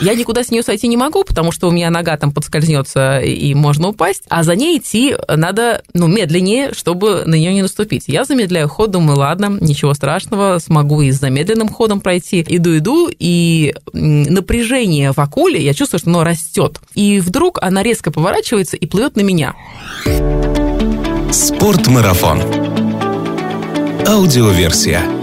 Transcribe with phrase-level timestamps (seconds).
[0.00, 3.52] Я никуда с нее сойти не могу, потому что у меня нога там подскользнется и
[3.54, 8.04] можно упасть, а за ней идти надо, ну, медленнее, чтобы на нее не наступить.
[8.06, 12.44] Я замедляю ход, думаю, ладно, ничего страшного, смогу и с замедленным ходом пройти.
[12.46, 16.80] Иду-иду, и напряжение в акуле, я чувствую, что оно растет.
[16.94, 19.54] И вдруг она резко поворачивается и плывет на меня.
[21.32, 22.40] Спортмарафон.
[24.06, 25.17] Аудиоверсия.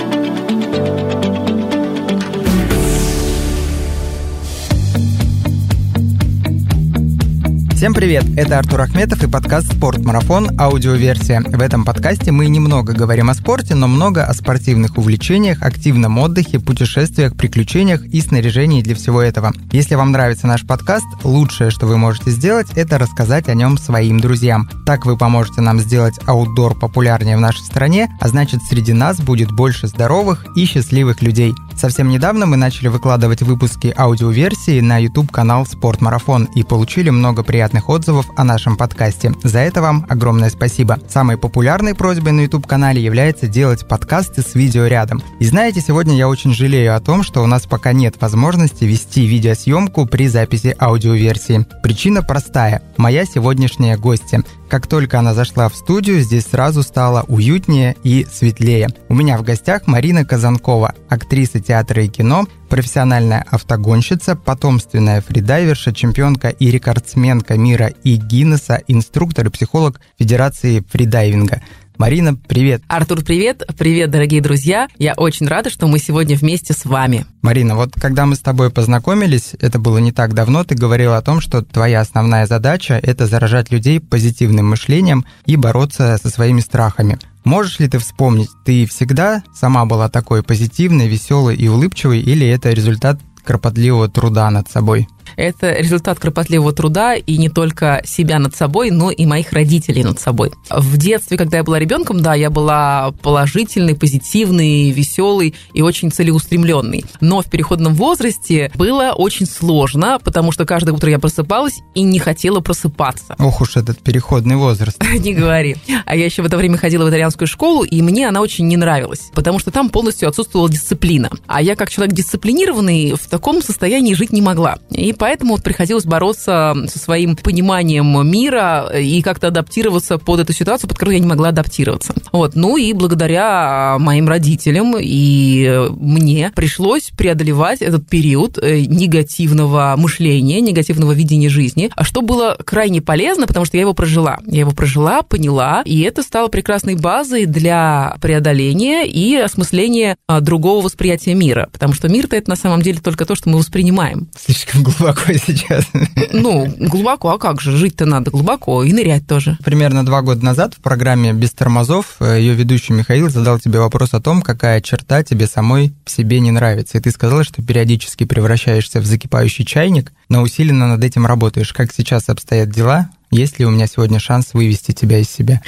[7.75, 8.24] Всем привет!
[8.38, 10.57] Это Артур Ахметов и подкаст «Спорт Марафон.
[10.57, 11.42] Аудиоверсия».
[11.42, 16.61] В этом подкасте мы немного говорим о спорте, но много о спортивных увлечениях, активном отдыхе,
[16.61, 19.51] путешествиях, приключениях и снаряжении для всего этого.
[19.74, 24.21] Если вам нравится наш подкаст, лучшее, что вы можете сделать, это рассказать о нем своим
[24.21, 24.70] друзьям.
[24.86, 29.51] Так вы поможете нам сделать аутдор популярнее в нашей стране, а значит среди нас будет
[29.51, 31.54] больше здоровых и счастливых людей.
[31.76, 37.64] Совсем недавно мы начали выкладывать выпуски аудиоверсии на YouTube-канал «Спорт Марафон» и получили много приятных
[37.66, 39.34] приятных отзывов о нашем подкасте.
[39.44, 41.00] За это вам огромное спасибо.
[41.09, 45.23] Самой популярной просьбой на YouTube-канале является делать подкасты с видео рядом.
[45.40, 49.25] И знаете, сегодня я очень жалею о том, что у нас пока нет возможности вести
[49.25, 51.66] видеосъемку при записи аудиоверсии.
[51.81, 52.84] Причина простая.
[52.98, 54.44] Моя сегодняшняя гостья.
[54.76, 58.90] Как только она зашла в студию, здесь сразу стало уютнее и светлее.
[59.08, 66.50] У меня в гостях Марина Казанкова, актриса театра и кино, профессиональная автогонщица, потомственная фридайверша, чемпионка
[66.50, 71.62] и рекордсменка мира и Гиннесса, инструктор и психолог Федерации фридайвинга.
[71.98, 72.84] Марина, привет.
[72.88, 73.64] Артур, привет.
[73.78, 74.88] Привет, дорогие друзья.
[74.98, 77.26] Я очень рада, что мы сегодня вместе с вами.
[77.42, 81.22] Марина, вот когда мы с тобой познакомились, это было не так давно, ты говорила о
[81.22, 87.18] том, что твоя основная задача– это заражать людей позитивным мышлением и бороться со своими страхами.
[87.46, 92.72] Можешь ли ты вспомнить, ты всегда сама была такой позитивной, веселой и улыбчивой, или это
[92.72, 95.08] результат кропотливого труда над собой?
[95.36, 100.19] Это результат кропотливого труда и не только себя над собой, но и моих родителей над
[100.19, 100.52] собой.
[100.69, 107.06] В детстве, когда я была ребенком, да, я была положительной, позитивной, веселой и очень целеустремленной.
[107.22, 112.19] Но в переходном возрасте было очень сложно, потому что каждое утро я просыпалась и не
[112.19, 113.35] хотела просыпаться.
[113.40, 115.01] Ох уж этот переходный возраст.
[115.19, 115.78] Не говори.
[116.06, 118.78] А я еще в это время ходила в итальянскую школу, и мне она очень не
[118.78, 121.29] нравилась, потому что там полностью отсутствовала дисциплина.
[121.47, 124.78] А я, как человек дисциплинированный, в таком состоянии жить не могла.
[124.90, 130.88] И поэтому вот приходилось бороться со своим пониманием мира и как-то адаптироваться под эту ситуацию,
[130.88, 132.13] под которую я не могла адаптироваться.
[132.31, 132.53] Вот.
[132.53, 141.13] Ну и благодаря моим родителям и мне пришлось преодолевать этот период э, негативного мышления, негативного
[141.13, 144.38] видения жизни, а что было крайне полезно, потому что я его прожила.
[144.46, 150.84] Я его прожила, поняла, и это стало прекрасной базой для преодоления и осмысления а, другого
[150.84, 154.28] восприятия мира, потому что мир-то это на самом деле только то, что мы воспринимаем.
[154.38, 155.05] Слишком глубоко
[155.46, 155.86] сейчас.
[156.32, 157.76] Ну, глубоко, а как же?
[157.76, 159.58] Жить-то надо глубоко и нырять тоже.
[159.64, 164.22] Примерно два года назад в программе «Без тормозов» ее ведущий Михаил задал тебе вопрос о
[164.22, 166.98] том, какая черта тебе самой в себе не нравится.
[166.98, 171.74] И ты сказала, что периодически превращаешься в закипающий чайник, но усиленно над этим работаешь.
[171.74, 173.10] Как сейчас обстоят дела?
[173.32, 175.62] Есть ли у меня сегодня шанс вывести тебя из себя?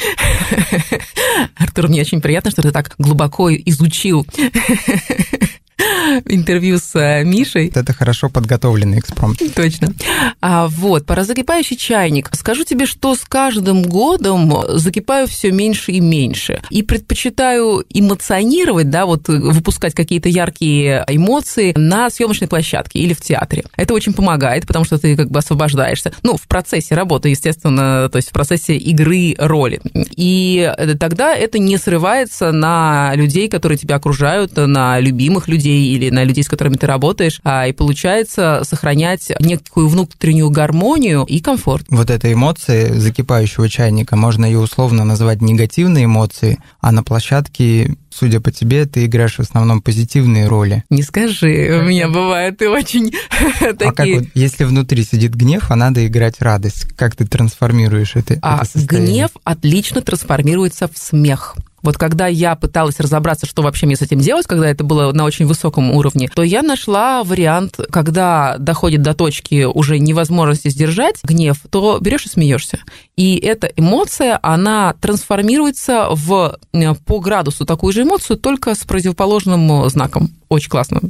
[1.58, 4.26] Артур, мне очень приятно, что ты так глубоко изучил
[6.26, 7.72] интервью с э, Мишей.
[7.74, 9.42] Это хорошо подготовленный экспромт.
[9.56, 9.94] Точно.
[10.42, 12.30] А, вот, про закипающий чайник.
[12.34, 16.62] Скажу тебе, что с каждым годом закипаю все меньше и меньше.
[16.70, 23.64] И предпочитаю эмоционировать, да, вот выпускать какие-то яркие эмоции на съемочной площадке или в театре.
[23.76, 26.12] Это очень помогает, потому что ты как бы освобождаешься.
[26.24, 29.80] Ну, в процессе работы, естественно, то есть в процессе игры роли.
[30.16, 36.24] И тогда это не срывается на людей, которые тебя окружают, на любимых людей или на
[36.24, 41.86] людей, с которыми ты работаешь, а, и получается сохранять некую внутреннюю гармонию и комфорт.
[41.90, 48.40] Вот этой эмоции закипающего чайника можно ее условно назвать негативные эмоции, а на площадке судя
[48.40, 50.84] по тебе, ты играешь в основном позитивные роли.
[50.90, 53.12] Не скажи, у меня бывает и очень
[53.60, 53.76] такие...
[53.88, 58.40] А как вот, если внутри сидит гнев, а надо играть радость, как ты трансформируешь это,
[58.42, 61.56] а это гнев отлично трансформируется в смех.
[61.84, 65.26] Вот когда я пыталась разобраться, что вообще мне с этим делать, когда это было на
[65.26, 71.58] очень высоком уровне, то я нашла вариант, когда доходит до точки уже невозможности сдержать гнев,
[71.70, 72.80] то берешь и смеешься.
[73.16, 79.90] И эта эмоция, она трансформируется в э, по градусу такую же эмоцию, только с противоположным
[79.90, 80.30] знаком.
[80.50, 81.02] Очень классно.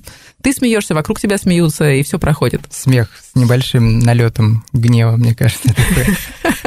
[0.42, 2.62] Ты смеешься, вокруг тебя смеются, и все проходит.
[2.72, 5.70] Смех с небольшим налетом гнева, мне кажется.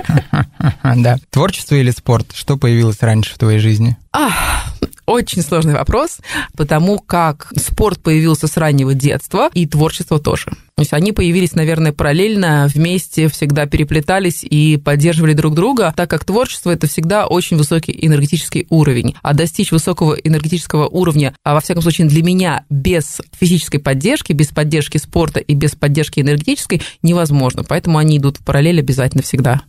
[0.96, 1.18] Да.
[1.30, 2.28] Творчество или спорт?
[2.34, 3.96] Что появилось раньше в твоей жизни?
[5.10, 6.18] Очень сложный вопрос,
[6.56, 10.46] потому как спорт появился с раннего детства, и творчество тоже.
[10.80, 16.24] То есть они появились, наверное, параллельно, вместе, всегда переплетались и поддерживали друг друга, так как
[16.24, 19.14] творчество– это всегда очень высокий энергетический уровень.
[19.20, 24.46] А достичь высокого энергетического уровня, а во всяком случае для меня, без физической поддержки, без
[24.48, 27.62] поддержки спорта и без поддержки энергетической невозможно.
[27.62, 29.60] Поэтому они идут в параллель обязательно всегда.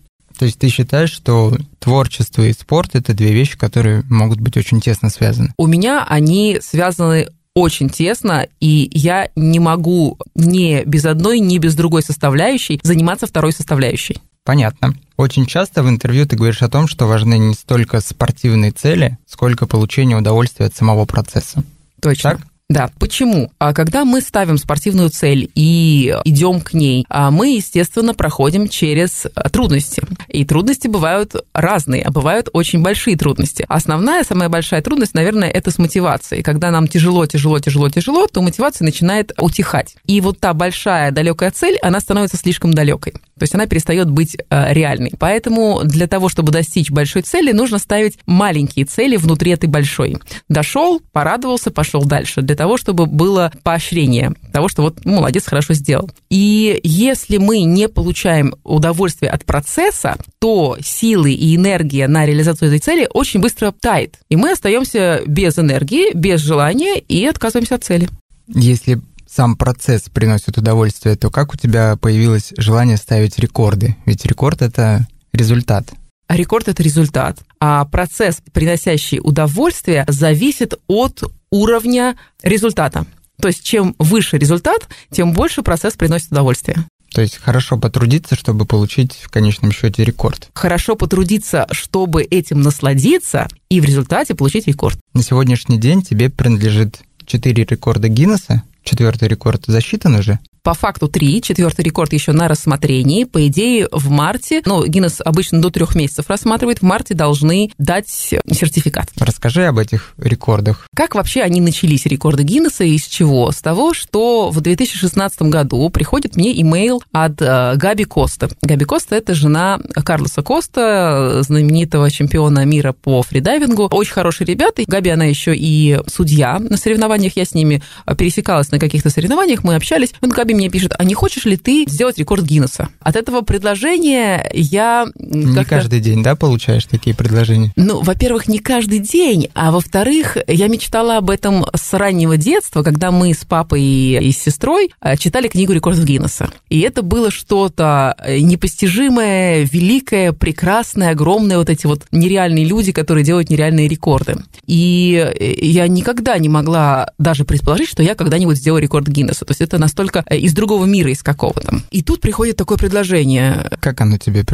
[0.42, 4.82] То есть ты считаешь, что творчество и спорт– это две вещи, которые могут быть очень
[4.82, 5.54] тесно связаны?
[5.56, 11.76] У меня они связаны очень тесно, и я не могу ни без одной, ни без
[11.76, 14.18] другой составляющей заниматься второй составляющей.
[14.44, 14.96] Понятно.
[15.16, 19.68] Очень часто в интервью ты говоришь о том, что важны не столько спортивные цели, сколько
[19.68, 21.64] получение удовольствия от самого процесса.
[22.02, 22.32] Точно.
[22.32, 22.42] Так?
[22.72, 23.52] Да, почему?
[23.60, 29.28] А когда мы ставим спортивную цель и идем к ней, а мы, естественно, проходим через
[29.36, 30.02] а, трудности.
[30.30, 33.66] И трудности бывают разные, а бывают очень большие трудности.
[33.68, 36.44] Основная, самая большая трудность, наверное, это с мотивацией.
[36.44, 39.98] Когда нам тяжело, тяжело, тяжело, тяжело, то мотивация начинает утихать.
[40.06, 43.16] И вот та большая далекая цель, она становится слишком далекой.
[43.42, 45.14] То есть она перестает быть э, реальной.
[45.18, 50.18] Поэтому для того, чтобы достичь большой цели, нужно ставить маленькие цели внутри этой большой.
[50.48, 52.44] Дошел, порадовался, пошел дальше.
[52.44, 56.12] Для того, чтобы было поощрение того, что вот молодец, хорошо сделал.
[56.30, 62.78] И если мы не получаем удовольствие от процесса, то силы и энергия на реализацию этой
[62.78, 64.20] цели очень быстро тает.
[64.30, 68.08] И мы остаемся без энергии, без желания и отказываемся от цели.
[68.54, 69.02] Если
[69.34, 73.96] сам процесс приносит удовольствие, то как у тебя появилось желание ставить рекорды?
[74.06, 75.94] Ведь рекорд— это результат.
[76.28, 77.40] А рекорд– это результат.
[77.60, 83.06] А процесс, приносящий удовольствие, зависит от уровня результата.
[83.42, 86.86] То есть чем выше результат, тем больше процесс приносит удовольствие.
[87.14, 90.50] То есть хорошо потрудиться, чтобы получить в конечном счете рекорд.
[90.54, 94.98] Хорошо потрудиться, чтобы этим насладиться и в результате получить рекорд.
[95.14, 100.40] На сегодняшний день тебе принадлежит 4 рекорда Гиннесса, Четвертый рекорд засчитан уже?
[100.64, 103.24] По факту три, четвертый рекорд еще на рассмотрении.
[103.24, 108.10] По идее, в марте, ну, Гиннес обычно до трех месяцев рассматривает, в марте должны дать
[108.10, 109.10] сертификат.
[109.18, 110.88] Расскажи об этих рекордах.
[110.96, 113.52] Как вообще они начались, рекорды Гиннесса, и с чего?
[113.52, 118.52] С того, что в 2016 году приходит мне имейл от э, Габи Коста.
[118.62, 123.88] Габи Коста– это жена Карлоса Коста, знаменитого чемпиона мира по фридайвингу.
[123.92, 124.84] Очень хорошие ребята.
[124.86, 127.36] Габи, она еще и судья на соревнованиях.
[127.36, 127.82] Я с ними
[128.16, 130.14] пересекалась на каких-то соревнованиях, мы общались.
[130.22, 132.90] Он Габи мне пишет, а не хочешь ли ты сделать рекорд Гиннесса?
[133.00, 135.08] От этого предложения я...
[135.16, 137.72] Не каждый день, да, получаешь такие предложения?
[137.76, 143.12] Ну, во-первых, не каждый день, а во-вторых, я мечтала об этом с раннего детства, когда
[143.12, 146.50] мы с папой и с сестрой э, читали книгу рекордов Гиннесса.
[146.70, 153.24] И это было что-то э, непостижимое, великое, прекрасное, огромное, вот эти вот нереальные люди, которые
[153.24, 154.38] делают нереальные рекорды.
[154.68, 159.44] И э, я никогда не могла даже предположить, что я когда-нибудь сделаю рекорд Гиннесса.
[159.44, 161.82] То есть это настолько из другого мира, из какого-то.
[161.90, 163.70] И тут приходит такое предложение.
[163.80, 164.46] Как оно тебе?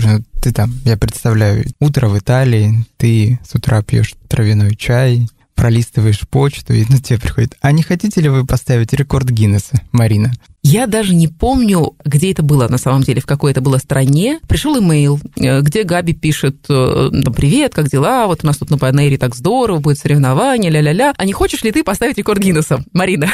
[0.41, 5.27] Ты там, я представляю, утро в Италии, ты с утра пьешь травяной чай,
[5.57, 10.31] пролистываешь почту, и на тебе приходит, а не хотите ли вы поставить рекорд Гиннесса, Марина?
[10.63, 14.39] Я даже не помню, где это было на самом деле, в какой это было стране.
[14.49, 18.27] Пришел имейл, э, где Габи пишет, э, ну, привет, как дела?
[18.27, 21.13] Вот у нас тут на Панере так здорово, будет соревнование, ля-ля-ля.
[21.17, 23.29] А не хочешь ли ты поставить рекорд Гиннесса, Марина?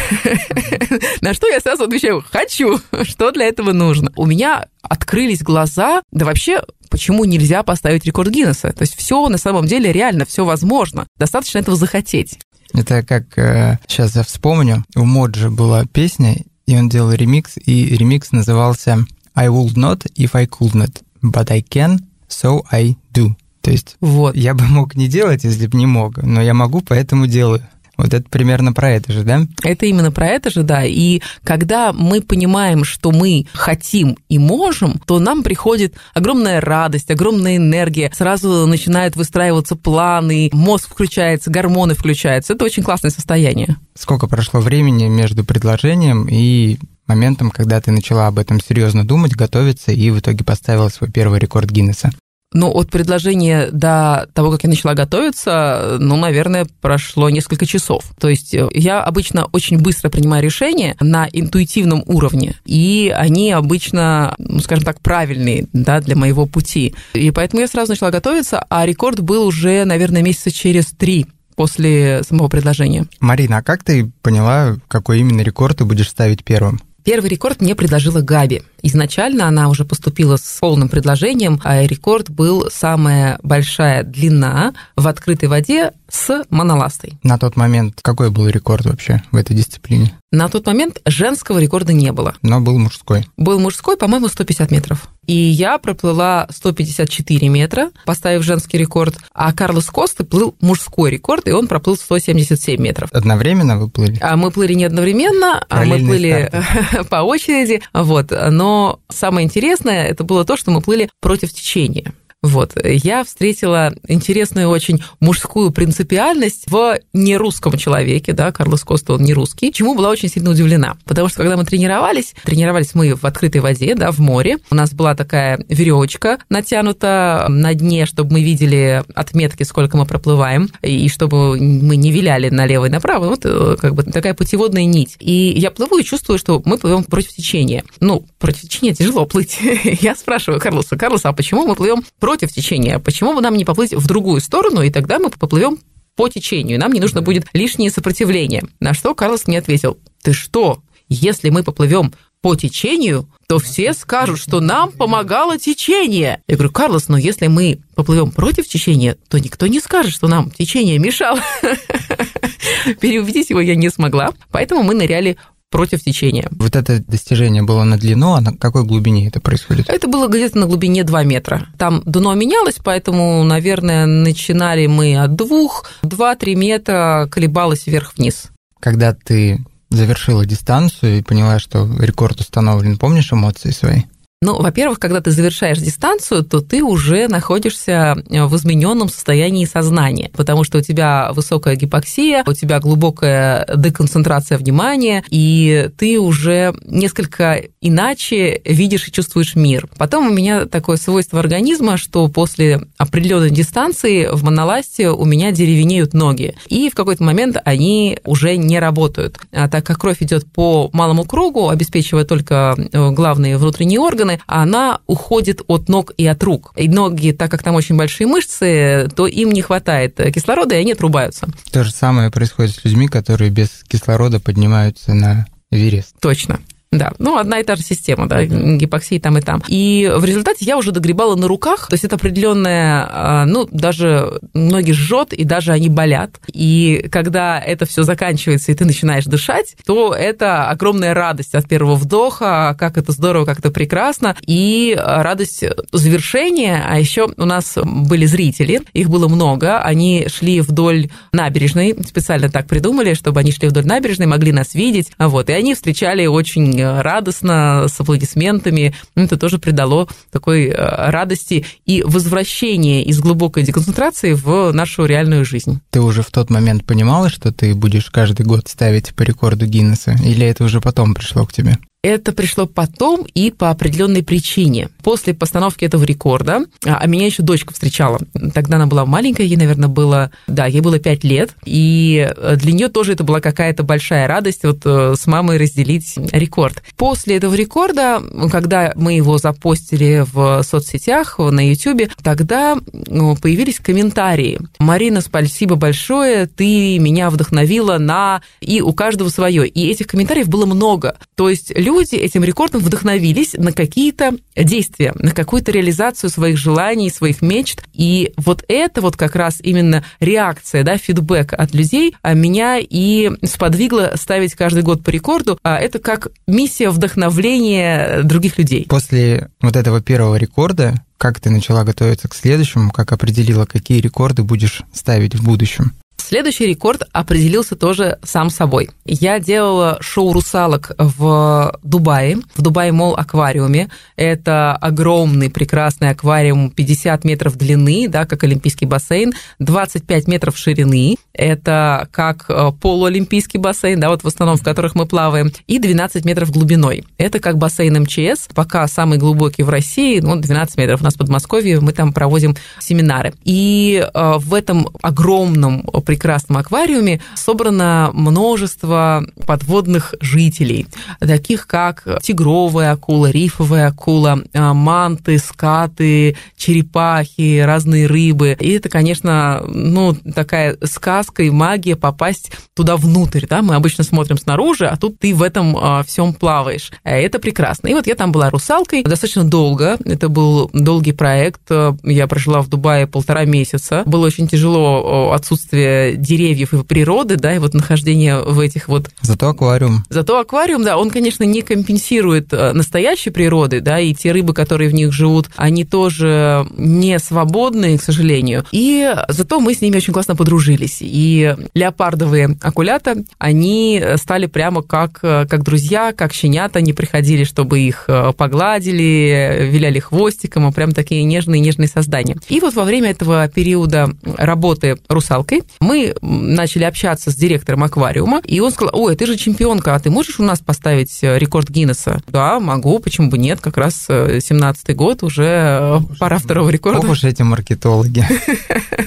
[1.21, 2.79] На что я сразу отвечаю, хочу.
[3.01, 4.11] Что для этого нужно?
[4.15, 6.61] У меня открылись глаза, да вообще
[6.93, 8.71] почему нельзя поставить рекорд Гиннесса?
[8.71, 11.07] То есть все на самом деле реально, все возможно.
[11.17, 12.37] Достаточно этого захотеть.
[12.71, 17.95] Это как, э, сейчас я вспомню, у Моджи была песня, и он делал ремикс, и
[17.95, 21.97] ремикс назывался I would not if I could not, but I can,
[22.29, 23.31] so I do.
[23.61, 24.35] То есть вот.
[24.35, 27.67] я бы мог не делать, если бы не мог, но я могу, поэтому делаю.
[28.03, 29.47] Вот это примерно про это же, да?
[29.63, 30.83] Это именно про это же, да.
[30.83, 37.55] И когда мы понимаем, что мы хотим и можем, то нам приходит огромная радость, огромная
[37.55, 38.11] энергия.
[38.13, 42.53] Сразу начинают выстраиваться планы, мозг включается, гормоны включаются.
[42.53, 43.77] Это очень классное состояние.
[43.95, 49.93] Сколько прошло времени между предложением и моментом, когда ты начала об этом серьезно думать, готовиться
[49.93, 52.11] и в итоге поставила свой первый рекорд Гиннесса?
[52.53, 58.05] Ну, от предложения до того, как я начала готовиться, ну, наверное, прошло несколько часов.
[58.19, 64.35] То есть э, я обычно очень быстро принимаю решения на интуитивном уровне, и они обычно,
[64.37, 66.95] ну, скажем так, правильные да, для моего пути.
[67.13, 72.23] И поэтому я сразу начала готовиться, а рекорд был уже, наверное, месяца через три после
[72.23, 73.05] самого предложения.
[73.19, 76.81] Марина, а как ты поняла, какой именно рекорд ты будешь ставить первым?
[77.03, 78.63] Первый рекорд мне предложила Габи.
[78.81, 85.49] Изначально она уже поступила с полным предложением, а рекорд был самая большая длина в открытой
[85.49, 87.17] воде с моноластой.
[87.23, 90.13] На тот момент какой был рекорд вообще в этой дисциплине?
[90.31, 92.35] На тот момент женского рекорда не было.
[92.43, 93.25] Но был мужской.
[93.35, 95.09] Был мужской, по-моему, 150 метров.
[95.25, 101.51] И я проплыла 154 метра, поставив женский рекорд, а Карлос Коста плыл мужской рекорд, и
[101.51, 103.09] он проплыл 177 метров.
[103.11, 104.17] Одновременно вы плыли?
[104.21, 106.51] А мы плыли не одновременно, а мы плыли
[107.09, 107.81] по очереди.
[107.93, 108.31] Вот.
[108.31, 112.13] Но самое интересное, это было то, что мы плыли против течения.
[112.43, 112.73] Вот.
[112.83, 119.71] Я встретила интересную очень мужскую принципиальность в нерусском человеке, да, Карлос Коста, он не русский,
[119.71, 120.97] чему была очень сильно удивлена.
[121.05, 124.91] Потому что, когда мы тренировались, тренировались мы в открытой воде, да, в море, у нас
[124.91, 131.57] была такая веревочка натянута на дне, чтобы мы видели отметки, сколько мы проплываем, и чтобы
[131.57, 135.15] мы не виляли налево и направо, вот э, как бы такая путеводная нить.
[135.19, 137.85] И я плыву и чувствую, что мы плывем против течения.
[138.01, 139.59] Ну, против течения тяжело плыть.
[140.01, 142.97] Я спрашиваю Карлоса, Карлоса, а почему мы плывем против против течения.
[142.97, 145.77] Почему бы нам не поплыть в другую сторону, и тогда мы поплывем
[146.15, 148.63] по течению, нам не нужно будет лишнее сопротивление.
[148.79, 152.11] На что Карлос мне ответил, ты что, если мы поплывем
[152.41, 156.41] по течению, то все скажут, что нам помогало течение.
[156.47, 160.49] Я говорю, Карлос, но если мы поплывем против течения, то никто не скажет, что нам
[160.49, 161.39] течение мешало.
[162.99, 165.37] Переубедить его я не смогла, поэтому мы ныряли
[165.73, 166.47] против течения.
[166.51, 169.89] Вот это достижение было на длину, а на какой глубине это происходит?
[169.89, 171.65] Это было где-то на глубине 2 метра.
[171.79, 178.51] Там дно менялось, поэтому, наверное, начинали мы от двух, 2-3 метра колебалось вверх-вниз.
[178.79, 184.03] Когда ты завершила дистанцию и поняла, что рекорд установлен, помнишь эмоции свои?
[184.43, 190.31] Ну, во-первых, когда ты завершаешь дистанцию, то ты уже находишься э, в измененном состоянии сознания,
[190.35, 197.63] потому что у тебя высокая гипоксия, у тебя глубокая деконцентрация внимания, и ты уже несколько
[197.79, 199.87] иначе видишь и чувствуешь мир.
[199.97, 206.13] Потом у меня такое свойство организма, что после определенной дистанции в моноласте у меня деревенеют
[206.13, 209.39] ноги, и в какой-то момент они уже не работают.
[209.53, 214.41] А так как кровь идет по малому кругу, обеспечивая только э, главные внутренние органы, стороны,
[214.45, 216.73] она уходит от ног и от рук.
[216.75, 220.93] И ноги, так как там очень большие мышцы, то им не хватает кислорода, и они
[220.93, 221.47] отрубаются.
[221.71, 226.15] То же самое происходит с людьми, которые без кислорода поднимаются на Эверест.
[226.19, 226.59] Точно.
[226.93, 229.63] Да, ну одна и та же система, да, гипоксии там и там.
[229.67, 234.91] И в результате я уже догребала на руках, то есть это определенная, ну, даже ноги
[234.91, 236.39] жжет, и даже они болят.
[236.51, 241.95] И когда это все заканчивается, и ты начинаешь дышать, то это огромная радость от первого
[241.95, 246.83] вдоха, как это здорово, как это прекрасно, и радость завершения.
[246.87, 252.67] А еще у нас были зрители, их было много, они шли вдоль набережной, специально так
[252.67, 257.85] придумали, чтобы они шли вдоль набережной, могли нас видеть, вот, и они встречали очень радостно,
[257.87, 258.93] с аплодисментами.
[259.15, 265.81] Это тоже придало такой э, радости и возвращение из глубокой деконцентрации в нашу реальную жизнь.
[265.89, 270.15] Ты уже в тот момент понимала, что ты будешь каждый год ставить по рекорду Гиннесса,
[270.23, 271.77] или это уже потом пришло к тебе?
[272.03, 274.89] Это пришло потом и по определенной причине.
[275.03, 278.19] После постановки этого рекорда, а, а меня еще дочка встречала.
[278.53, 281.51] Тогда она была маленькая, ей, наверное, было, да, ей было 5 лет.
[281.63, 286.15] И э, для нее тоже это была какая-то большая радость вот э, с мамой разделить
[286.33, 286.83] рекорд.
[286.97, 294.59] После этого рекорда, когда мы его запостили в соцсетях, на YouTube, тогда ну, появились комментарии.
[294.77, 298.41] Марина, спасибо большое, ты меня вдохновила на...
[298.59, 299.65] И у каждого свое.
[299.65, 301.17] И этих комментариев было много.
[301.35, 307.09] То есть люди люди этим рекордом вдохновились на какие-то действия, на какую-то реализацию своих желаний,
[307.09, 307.83] своих мечт.
[307.93, 313.31] И вот это вот как раз именно реакция, да, фидбэк от людей а меня и
[313.45, 315.59] сподвигло ставить каждый год по рекорду.
[315.63, 318.85] А это как миссия вдохновления других людей.
[318.89, 324.43] После вот этого первого рекорда как ты начала готовиться к следующему, как определила, какие рекорды
[324.43, 325.93] будешь ставить в будущем?
[326.17, 328.89] Следующий рекорд определился тоже сам собой.
[329.05, 333.89] Я делала шоу русалок в Дубае, в Дубай Мол аквариуме.
[334.15, 341.17] Это огромный прекрасный аквариум 50 метров длины, да, как олимпийский бассейн, 25 метров ширины.
[341.33, 346.25] Это как э, полуолимпийский бассейн, да, вот в основном в которых мы плаваем, и 12
[346.25, 347.03] метров глубиной.
[347.17, 351.17] Это как бассейн МЧС, пока самый глубокий в России, ну, 12 метров у нас в
[351.17, 353.33] Подмосковье, мы там проводим семинары.
[353.43, 360.87] И э, в этом огромном прекрасном аквариуме собрано множество подводных жителей,
[361.19, 368.55] таких как тигровая акула, рифовая акула, а, манты, скаты, черепахи, разные рыбы.
[368.59, 374.37] И это, конечно, ну, такая сказка и магия попасть туда внутрь, да, мы обычно смотрим
[374.37, 376.91] снаружи, а тут ты в этом а, всем плаваешь.
[377.03, 377.87] Это прекрасно.
[377.87, 381.61] И вот я там была русалкой достаточно долго, это был долгий проект,
[382.03, 387.55] я прожила в Дубае полтора месяца, было очень тяжело отсутствие э, деревьев и природы, да,
[387.55, 389.09] и вот нахождение в этих вот...
[389.21, 390.03] Зато аквариум.
[390.09, 394.89] Зато аквариум, да, он, конечно, не компенсирует э, настоящей природы, да, и те рыбы, которые
[394.89, 398.65] в них живут, они тоже не свободные, к сожалению.
[398.71, 400.97] И зато мы с ними очень классно подружились.
[401.01, 408.09] И леопардовые акулята, они стали прямо как, как друзья, как щенята, они приходили, чтобы их
[408.37, 412.37] погладили, виляли хвостиком, и прям такие нежные-нежные создания.
[412.49, 418.59] И вот во время этого периода работы русалкой мы начали общаться с директором аквариума, и
[418.59, 422.21] он сказал, ой, ты же чемпионка, а ты можешь у нас поставить э, рекорд Гиннесса?
[422.27, 426.99] Да, могу, почему бы нет, как раз 17-й э, год, уже э, пора второго рекорда.
[426.99, 428.25] Ох уж эти маркетологи.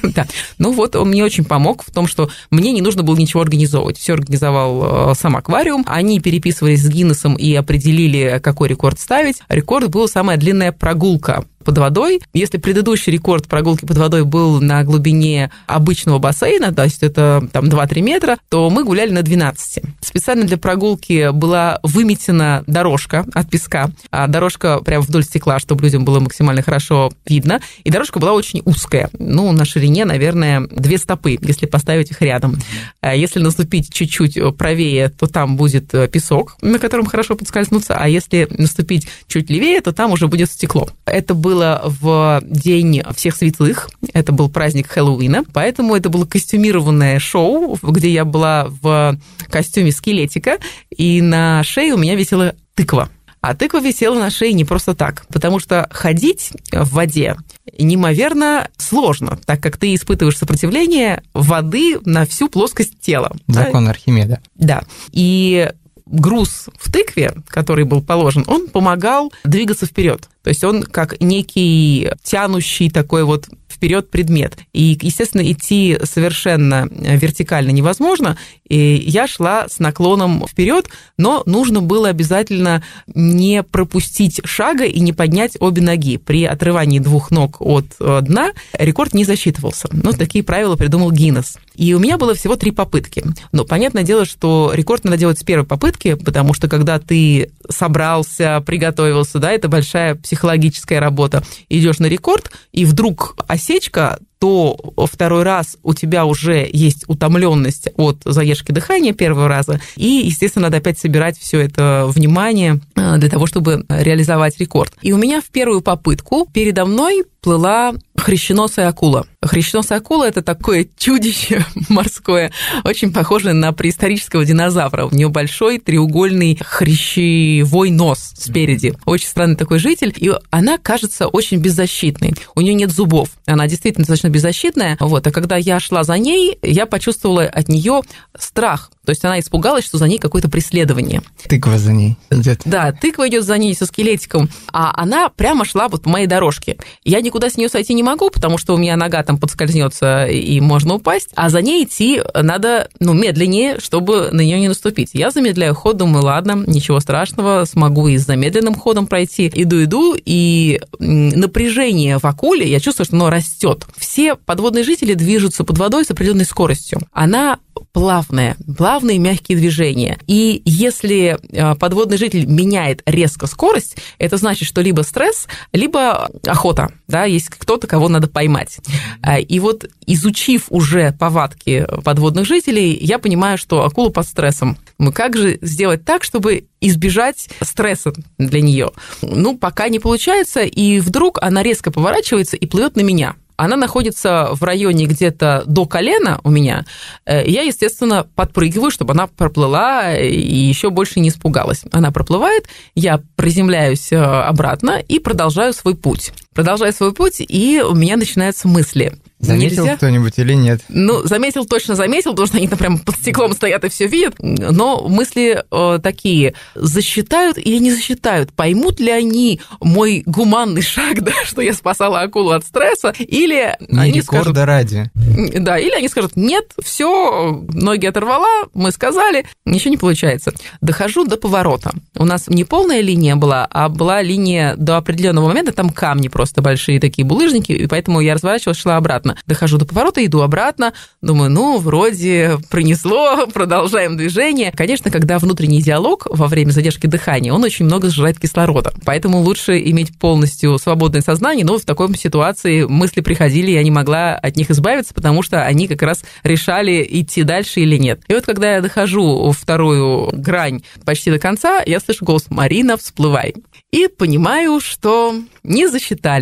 [0.02, 0.26] Да,
[0.58, 3.98] ну вот он мне очень помог в том, что мне не нужно было ничего организовывать.
[3.98, 9.40] Все организовал сам аквариум, они переписывались с Гиннесом и определили, какой рекорд ставить.
[9.48, 12.20] Рекорд был самая длинная прогулка под водой.
[12.32, 17.64] Если предыдущий рекорд прогулки под водой был на глубине обычного бассейна, то есть это там
[17.64, 19.82] 2-3 метра, то мы гуляли на 12.
[20.00, 26.04] Специально для прогулки была выметена дорожка от песка, а дорожка прямо вдоль стекла, чтобы людям
[26.04, 31.36] было максимально хорошо видно, и дорожка была очень узкая, ну, на ширине, наверное, две стопы,
[31.40, 32.56] если поставить их рядом.
[33.00, 38.46] А если наступить чуть-чуть правее, то там будет песок, на котором хорошо подскользнуться, а если
[38.56, 40.88] наступить чуть левее, то там уже будет стекло.
[41.04, 47.18] Это был было в день всех светлых, это был праздник Хэллоуина, поэтому это было костюмированное
[47.18, 50.58] шоу, где я была в костюме скелетика,
[50.94, 53.08] и на шее у меня висела тыква.
[53.40, 57.36] А тыква висела на шее не просто так, потому что ходить в воде
[57.78, 63.34] неимоверно сложно, так как ты испытываешь сопротивление воды на всю плоскость тела.
[63.46, 63.92] Закон да?
[63.92, 64.40] Архимеда.
[64.56, 64.82] Да.
[65.12, 65.70] И
[66.06, 70.28] груз в тыкве, который был положен, он помогал двигаться вперед.
[70.42, 74.56] То есть он как некий тянущий такой вот вперед предмет.
[74.72, 78.38] И, естественно, идти совершенно вертикально невозможно.
[78.68, 82.82] И я шла с наклоном вперед, но нужно было обязательно
[83.14, 86.16] не пропустить шага и не поднять обе ноги.
[86.16, 89.88] При отрывании двух ног от э, дна рекорд не засчитывался.
[89.92, 91.58] Ну, такие правила придумал Гиннес.
[91.76, 93.22] И у меня было всего три попытки.
[93.52, 98.62] Но понятное дело, что рекорд надо делать с первой попытки, потому что когда ты собрался,
[98.64, 101.42] приготовился, да, это большая психологическая работа.
[101.68, 104.78] Идешь на рекорд, и вдруг осечка, то
[105.10, 110.78] второй раз у тебя уже есть утомленность от заешки дыхания первого раза, и, естественно, надо
[110.78, 114.92] опять собирать все это внимание э, для того, чтобы реализовать рекорд.
[115.00, 119.26] И у меня в первую попытку передо мной плыла хрященосая акула.
[119.46, 122.52] Хрященосая акула– это такое чудище морское,
[122.84, 125.06] очень похожее на преисторического динозавра.
[125.06, 128.94] У нее большой треугольный хрящевой нос спереди.
[129.04, 132.34] Очень странный такой житель, и она кажется очень беззащитной.
[132.54, 134.96] У нее нет зубов, она действительно достаточно беззащитная.
[135.00, 135.26] Вот.
[135.26, 138.02] А когда я шла за ней, я почувствовала от нее
[138.38, 138.90] страх.
[139.04, 141.22] То есть она испугалась, что за ней какое-то преследование.
[141.48, 142.62] Тыква за ней идет.
[142.64, 146.76] Да, тыква идет за ней со скелетиком, а она прямо шла вот по моей дорожке.
[147.04, 150.60] Я никуда с нее сойти не могу, потому что у меня нога там подскользнется и
[150.60, 155.10] можно упасть, а за ней идти надо, ну, медленнее, чтобы на нее не наступить.
[155.12, 159.50] Я замедляю ход, думаю, ладно, ничего страшного, смогу и с замедленным ходом пройти.
[159.54, 163.86] Иду-иду, и напряжение в акуле, я чувствую, что оно растет.
[163.96, 167.00] Все подводные жители движутся под водой с определенной скоростью.
[167.12, 167.58] Она
[167.96, 170.18] плавная, плавные мягкие движения.
[170.26, 176.92] И если э, подводный житель меняет резко скорость, это значит, что либо стресс, либо охота,
[177.08, 178.80] да, есть кто-то, кого надо поймать.
[179.22, 184.76] А, и вот изучив уже повадки подводных жителей, я понимаю, что акула под стрессом.
[184.98, 188.90] Мы как же сделать так, чтобы избежать стресса для нее?
[189.22, 194.50] Ну, пока не получается, и вдруг она резко поворачивается и плывет на меня она находится
[194.52, 196.84] в районе где-то до колена у меня.
[197.24, 201.82] Э, я, естественно, подпрыгиваю, чтобы она проплыла и еще больше не испугалась.
[201.92, 206.32] Она проплывает, я приземляюсь э, обратно и продолжаю свой путь.
[206.56, 209.12] Продолжаю свой путь, и у меня начинаются мысли.
[209.38, 209.96] Заметил Нельзя?
[209.96, 210.80] кто-нибудь или нет?
[210.88, 214.36] Ну, заметил, точно заметил, потому что они там прям под стеклом стоят и все видят.
[214.38, 218.54] Но мысли э, такие, засчитают или не засчитают?
[218.54, 223.12] Поймут ли они мой гуманный шаг, да, что я спасала акулу от стресса?
[223.18, 224.56] Или не они скажут...
[224.56, 225.10] ради.
[225.14, 230.54] Да, или они скажут, нет, все, ноги оторвала, мы сказали, ничего не получается.
[230.80, 231.92] Дохожу до поворота.
[232.16, 236.45] У нас не полная линия была, а была линия до определенного момента, там камни просто
[236.54, 239.36] большие такие булыжники, и поэтому я разворачивалась, шла обратно.
[239.46, 244.72] Дохожу до поворота, иду обратно, думаю, ну, вроде пронесло, продолжаем движение.
[244.72, 248.92] Конечно, когда внутренний диалог во время задержки дыхания, он очень много сжирает кислорода.
[249.04, 254.34] Поэтому лучше иметь полностью свободное сознание, но в такой ситуации мысли приходили, я не могла
[254.34, 258.20] от них избавиться, потому что они как раз решали, идти дальше или нет.
[258.28, 263.54] И вот когда я дохожу вторую грань почти до конца, я слышу голос «Марина, всплывай».
[263.92, 266.35] И понимаю, что не засчитали.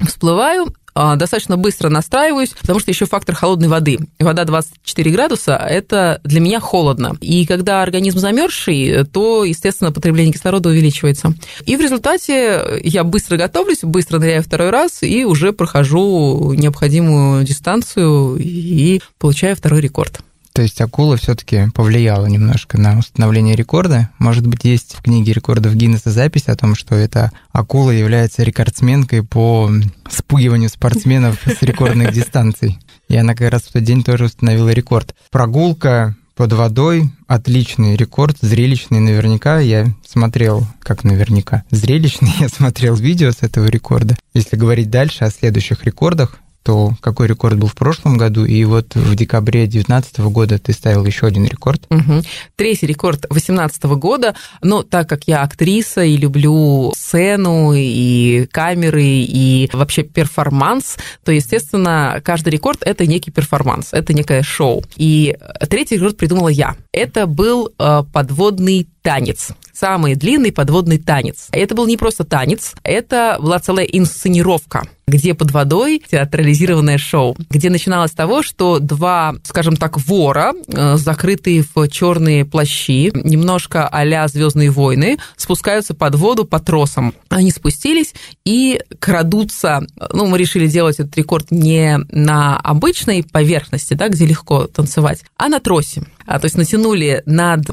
[0.00, 3.98] Всплываю, а, достаточно быстро настраиваюсь, потому что еще фактор холодной воды.
[4.18, 7.16] Вода 24 градуса– это для меня холодно.
[7.20, 11.34] И когда организм замерзший, то, естественно, потребление кислорода увеличивается.
[11.64, 18.36] И в результате я быстро готовлюсь, быстро ныряю второй раз и уже прохожу необходимую дистанцию
[18.38, 20.20] и получаю второй рекорд.
[20.52, 24.10] То есть акула все-таки повлияла немножко на установление рекорда.
[24.18, 29.22] Может быть, есть в книге рекордов Гиннесса запись о том, что эта акула является рекордсменкой
[29.22, 29.70] по
[30.10, 32.78] спугиванию спортсменов с рекордных дистанций.
[33.08, 35.14] И она как раз в тот день тоже установила рекорд.
[35.30, 39.58] Прогулка под водой отличный рекорд, зрелищный наверняка.
[39.58, 44.16] Я смотрел, как наверняка, зрелищный, я смотрел видео с этого рекорда.
[44.34, 48.94] Если говорить дальше о следующих рекордах, то какой рекорд был в прошлом году, и вот
[48.94, 51.86] в декабре 2019 года ты ставил еще один рекорд.
[51.90, 52.22] Угу.
[52.56, 59.68] Третий рекорд 2018 года, но так как я актриса и люблю сцену, и камеры, и
[59.72, 64.84] вообще перформанс, то, естественно, каждый рекорд– это некий перформанс, это некое шоу.
[64.96, 65.36] И
[65.68, 66.76] третий рекорд придумала я.
[66.92, 71.48] Это был э, подводный танец самый длинный подводный танец.
[71.50, 77.68] Это был не просто танец, это была целая инсценировка где под водой театрализированное шоу, где
[77.68, 84.26] начиналось с того, что два, скажем так, вора, э, закрытые в черные плащи, немножко а-ля
[84.28, 87.14] Звездные войны, спускаются под воду по тросам.
[87.28, 88.14] Они спустились
[88.46, 89.84] и крадутся.
[90.12, 95.48] Ну, мы решили делать этот рекорд не на обычной поверхности, да, где легко танцевать, а
[95.48, 96.04] на тросе.
[96.26, 97.66] А, то есть натянули над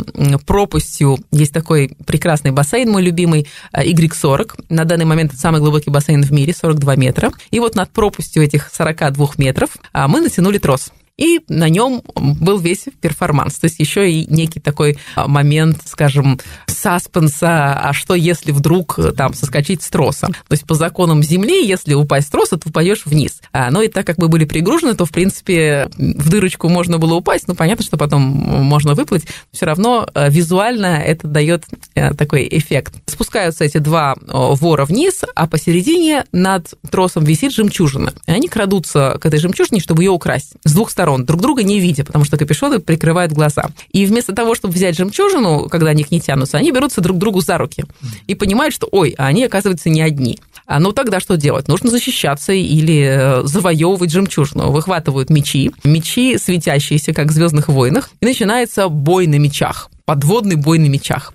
[0.45, 4.53] пропастью, есть такой прекрасный бассейн, мой любимый, Y40.
[4.57, 7.31] Э, на данный момент это самый глубокий бассейн в мире, 42 метра.
[7.51, 12.59] И вот над пропастью этих 42 метров а, мы натянули трос и на нем был
[12.59, 13.59] весь перформанс.
[13.59, 19.11] То есть еще и некий такой а, момент, скажем, саспенса, а что если вдруг э,
[19.11, 20.27] там соскочить с троса?
[20.27, 23.41] То есть по законам Земли, если упасть с троса, то упадешь вниз.
[23.51, 27.15] А, но и так как мы были пригружены, то, в принципе, в дырочку можно было
[27.15, 32.47] упасть, ну, понятно, что потом можно выплыть, все равно э, визуально это дает э, такой
[32.49, 32.93] эффект.
[33.07, 38.13] Спускаются эти два вора вниз, а посередине над тросом висит жемчужина.
[38.25, 41.63] И они крадутся к этой жемчужине, чтобы ее украсть с двух сторон сторон, друг друга
[41.63, 43.69] не видя, потому что капюшоны прикрывают глаза.
[43.91, 47.41] И вместо того, чтобы взять жемчужину, когда они к ней тянутся, они берутся друг другу
[47.41, 47.85] за руки
[48.27, 50.39] и понимают, что, ой, а они, оказывается, не одни.
[50.65, 51.67] А ну тогда что делать?
[51.67, 54.71] Нужно защищаться или э, завоевывать жемчужину.
[54.71, 60.79] Выхватывают мечи, мечи светящиеся, как в Звездных войнах, и начинается бой на мечах подводный бой
[60.79, 61.33] на мечах.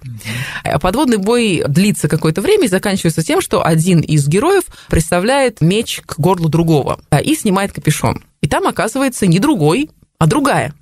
[0.65, 6.03] А подводный бой длится какое-то время и заканчивается тем, что один из героев представляет меч
[6.05, 8.25] к горлу другого а, и снимает капюшон.
[8.45, 10.75] И там оказывается не другой, а другая.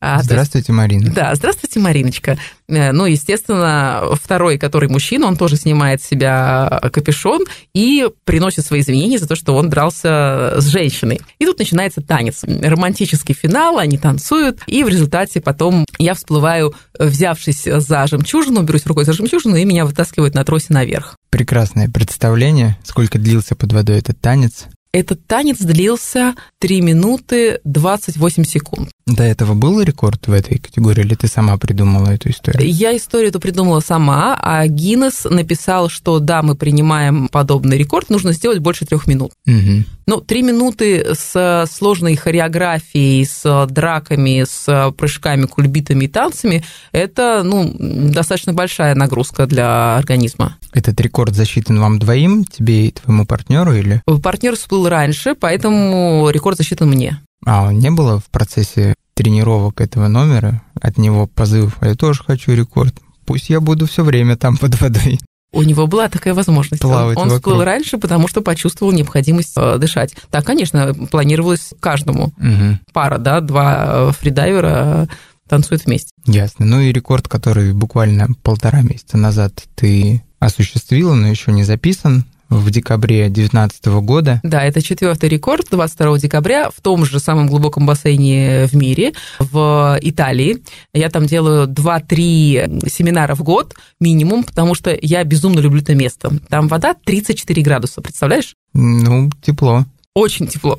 [0.00, 1.12] А, здравствуйте, Марина.
[1.12, 2.38] Да, здравствуйте, Мариночка.
[2.68, 7.40] Э, ну, естественно, второй, который мужчина, он тоже снимает с себя капюшон
[7.74, 11.20] и приносит свои извинения за то, что он дрался с женщиной.
[11.40, 12.44] И тут начинается танец.
[12.44, 19.04] Романтический финал, они танцуют, и в результате потом я всплываю, взявшись за жемчужину, берусь рукой
[19.04, 21.16] за жемчужину, и меня вытаскивают на тросе наверх.
[21.30, 22.78] Прекрасное представление.
[22.84, 24.68] Сколько длился под водой этот танец?
[24.92, 28.90] Этот танец длился 3 минуты 28 секунд.
[29.06, 32.68] До этого был рекорд в этой категории, или ты сама придумала эту историю?
[32.68, 38.32] Я историю эту придумала сама, а Гиннес написал, что да, мы принимаем подобный рекорд, нужно
[38.32, 39.32] сделать больше трех минут.
[39.46, 39.84] Угу.
[40.10, 47.72] Ну, три минуты с сложной хореографией, с драками, с прыжками, кульбитами и танцами– это, ну,
[47.78, 50.56] достаточно большая нагрузка для организма.
[50.72, 54.02] Этот рекорд засчитан вам двоим, тебе и твоему партнеру, или?
[54.20, 57.20] Партнер всплыл раньше, поэтому рекорд засчитан мне.
[57.46, 62.52] А не было в процессе тренировок этого номера от него позывов, а я тоже хочу
[62.52, 62.96] рекорд.
[63.26, 65.20] Пусть я буду все время там под водой.
[65.52, 66.82] У него была такая возможность.
[66.82, 67.40] Плавать он вокруг.
[67.40, 70.14] всплыл раньше, потому что почувствовал необходимость э, дышать.
[70.30, 72.26] Так, конечно, планировалось каждому.
[72.38, 72.78] Угу.
[72.92, 75.08] Пара, да, два э, фридайвера
[75.48, 76.12] танцуют вместе.
[76.26, 76.64] Ясно.
[76.64, 82.70] Ну и рекорд, который буквально полтора месяца назад ты осуществила, но еще не записан, в
[82.70, 84.40] декабре 2019 года.
[84.42, 89.98] Да, это четвертый рекорд 22 декабря в том же самом глубоком бассейне в мире, в
[90.02, 90.58] Италии.
[90.92, 96.30] Я там делаю 2-3 семинара в год минимум, потому что я безумно люблю это место.
[96.48, 98.54] Там вода 34 градуса, представляешь?
[98.74, 99.86] Ну, тепло.
[100.14, 100.76] Очень тепло.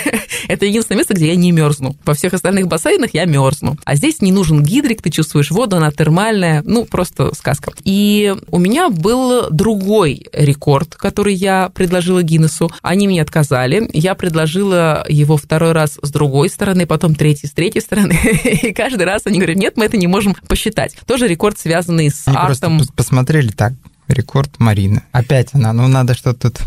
[0.48, 1.96] Это единственное место, где я не мерзну.
[2.04, 3.78] Во всех остальных бассейнах я мерзну.
[3.84, 7.72] А здесь не нужен гидрик, ты чувствуешь воду, она термальная, ну, просто сказка.
[7.84, 12.70] И у меня был другой рекорд, который я предложила Гиннесу.
[12.82, 13.88] Они мне отказали.
[13.94, 18.12] Я предложила его второй раз с другой стороны, потом третий с третьей стороны.
[18.44, 20.94] И каждый раз они говорят, нет, мы это не можем посчитать.
[21.06, 22.76] Тоже рекорд, связанный с Они артом.
[22.76, 23.72] просто посмотрели так,
[24.08, 25.02] рекорд Марины.
[25.12, 26.60] Опять она, ну надо что-то тут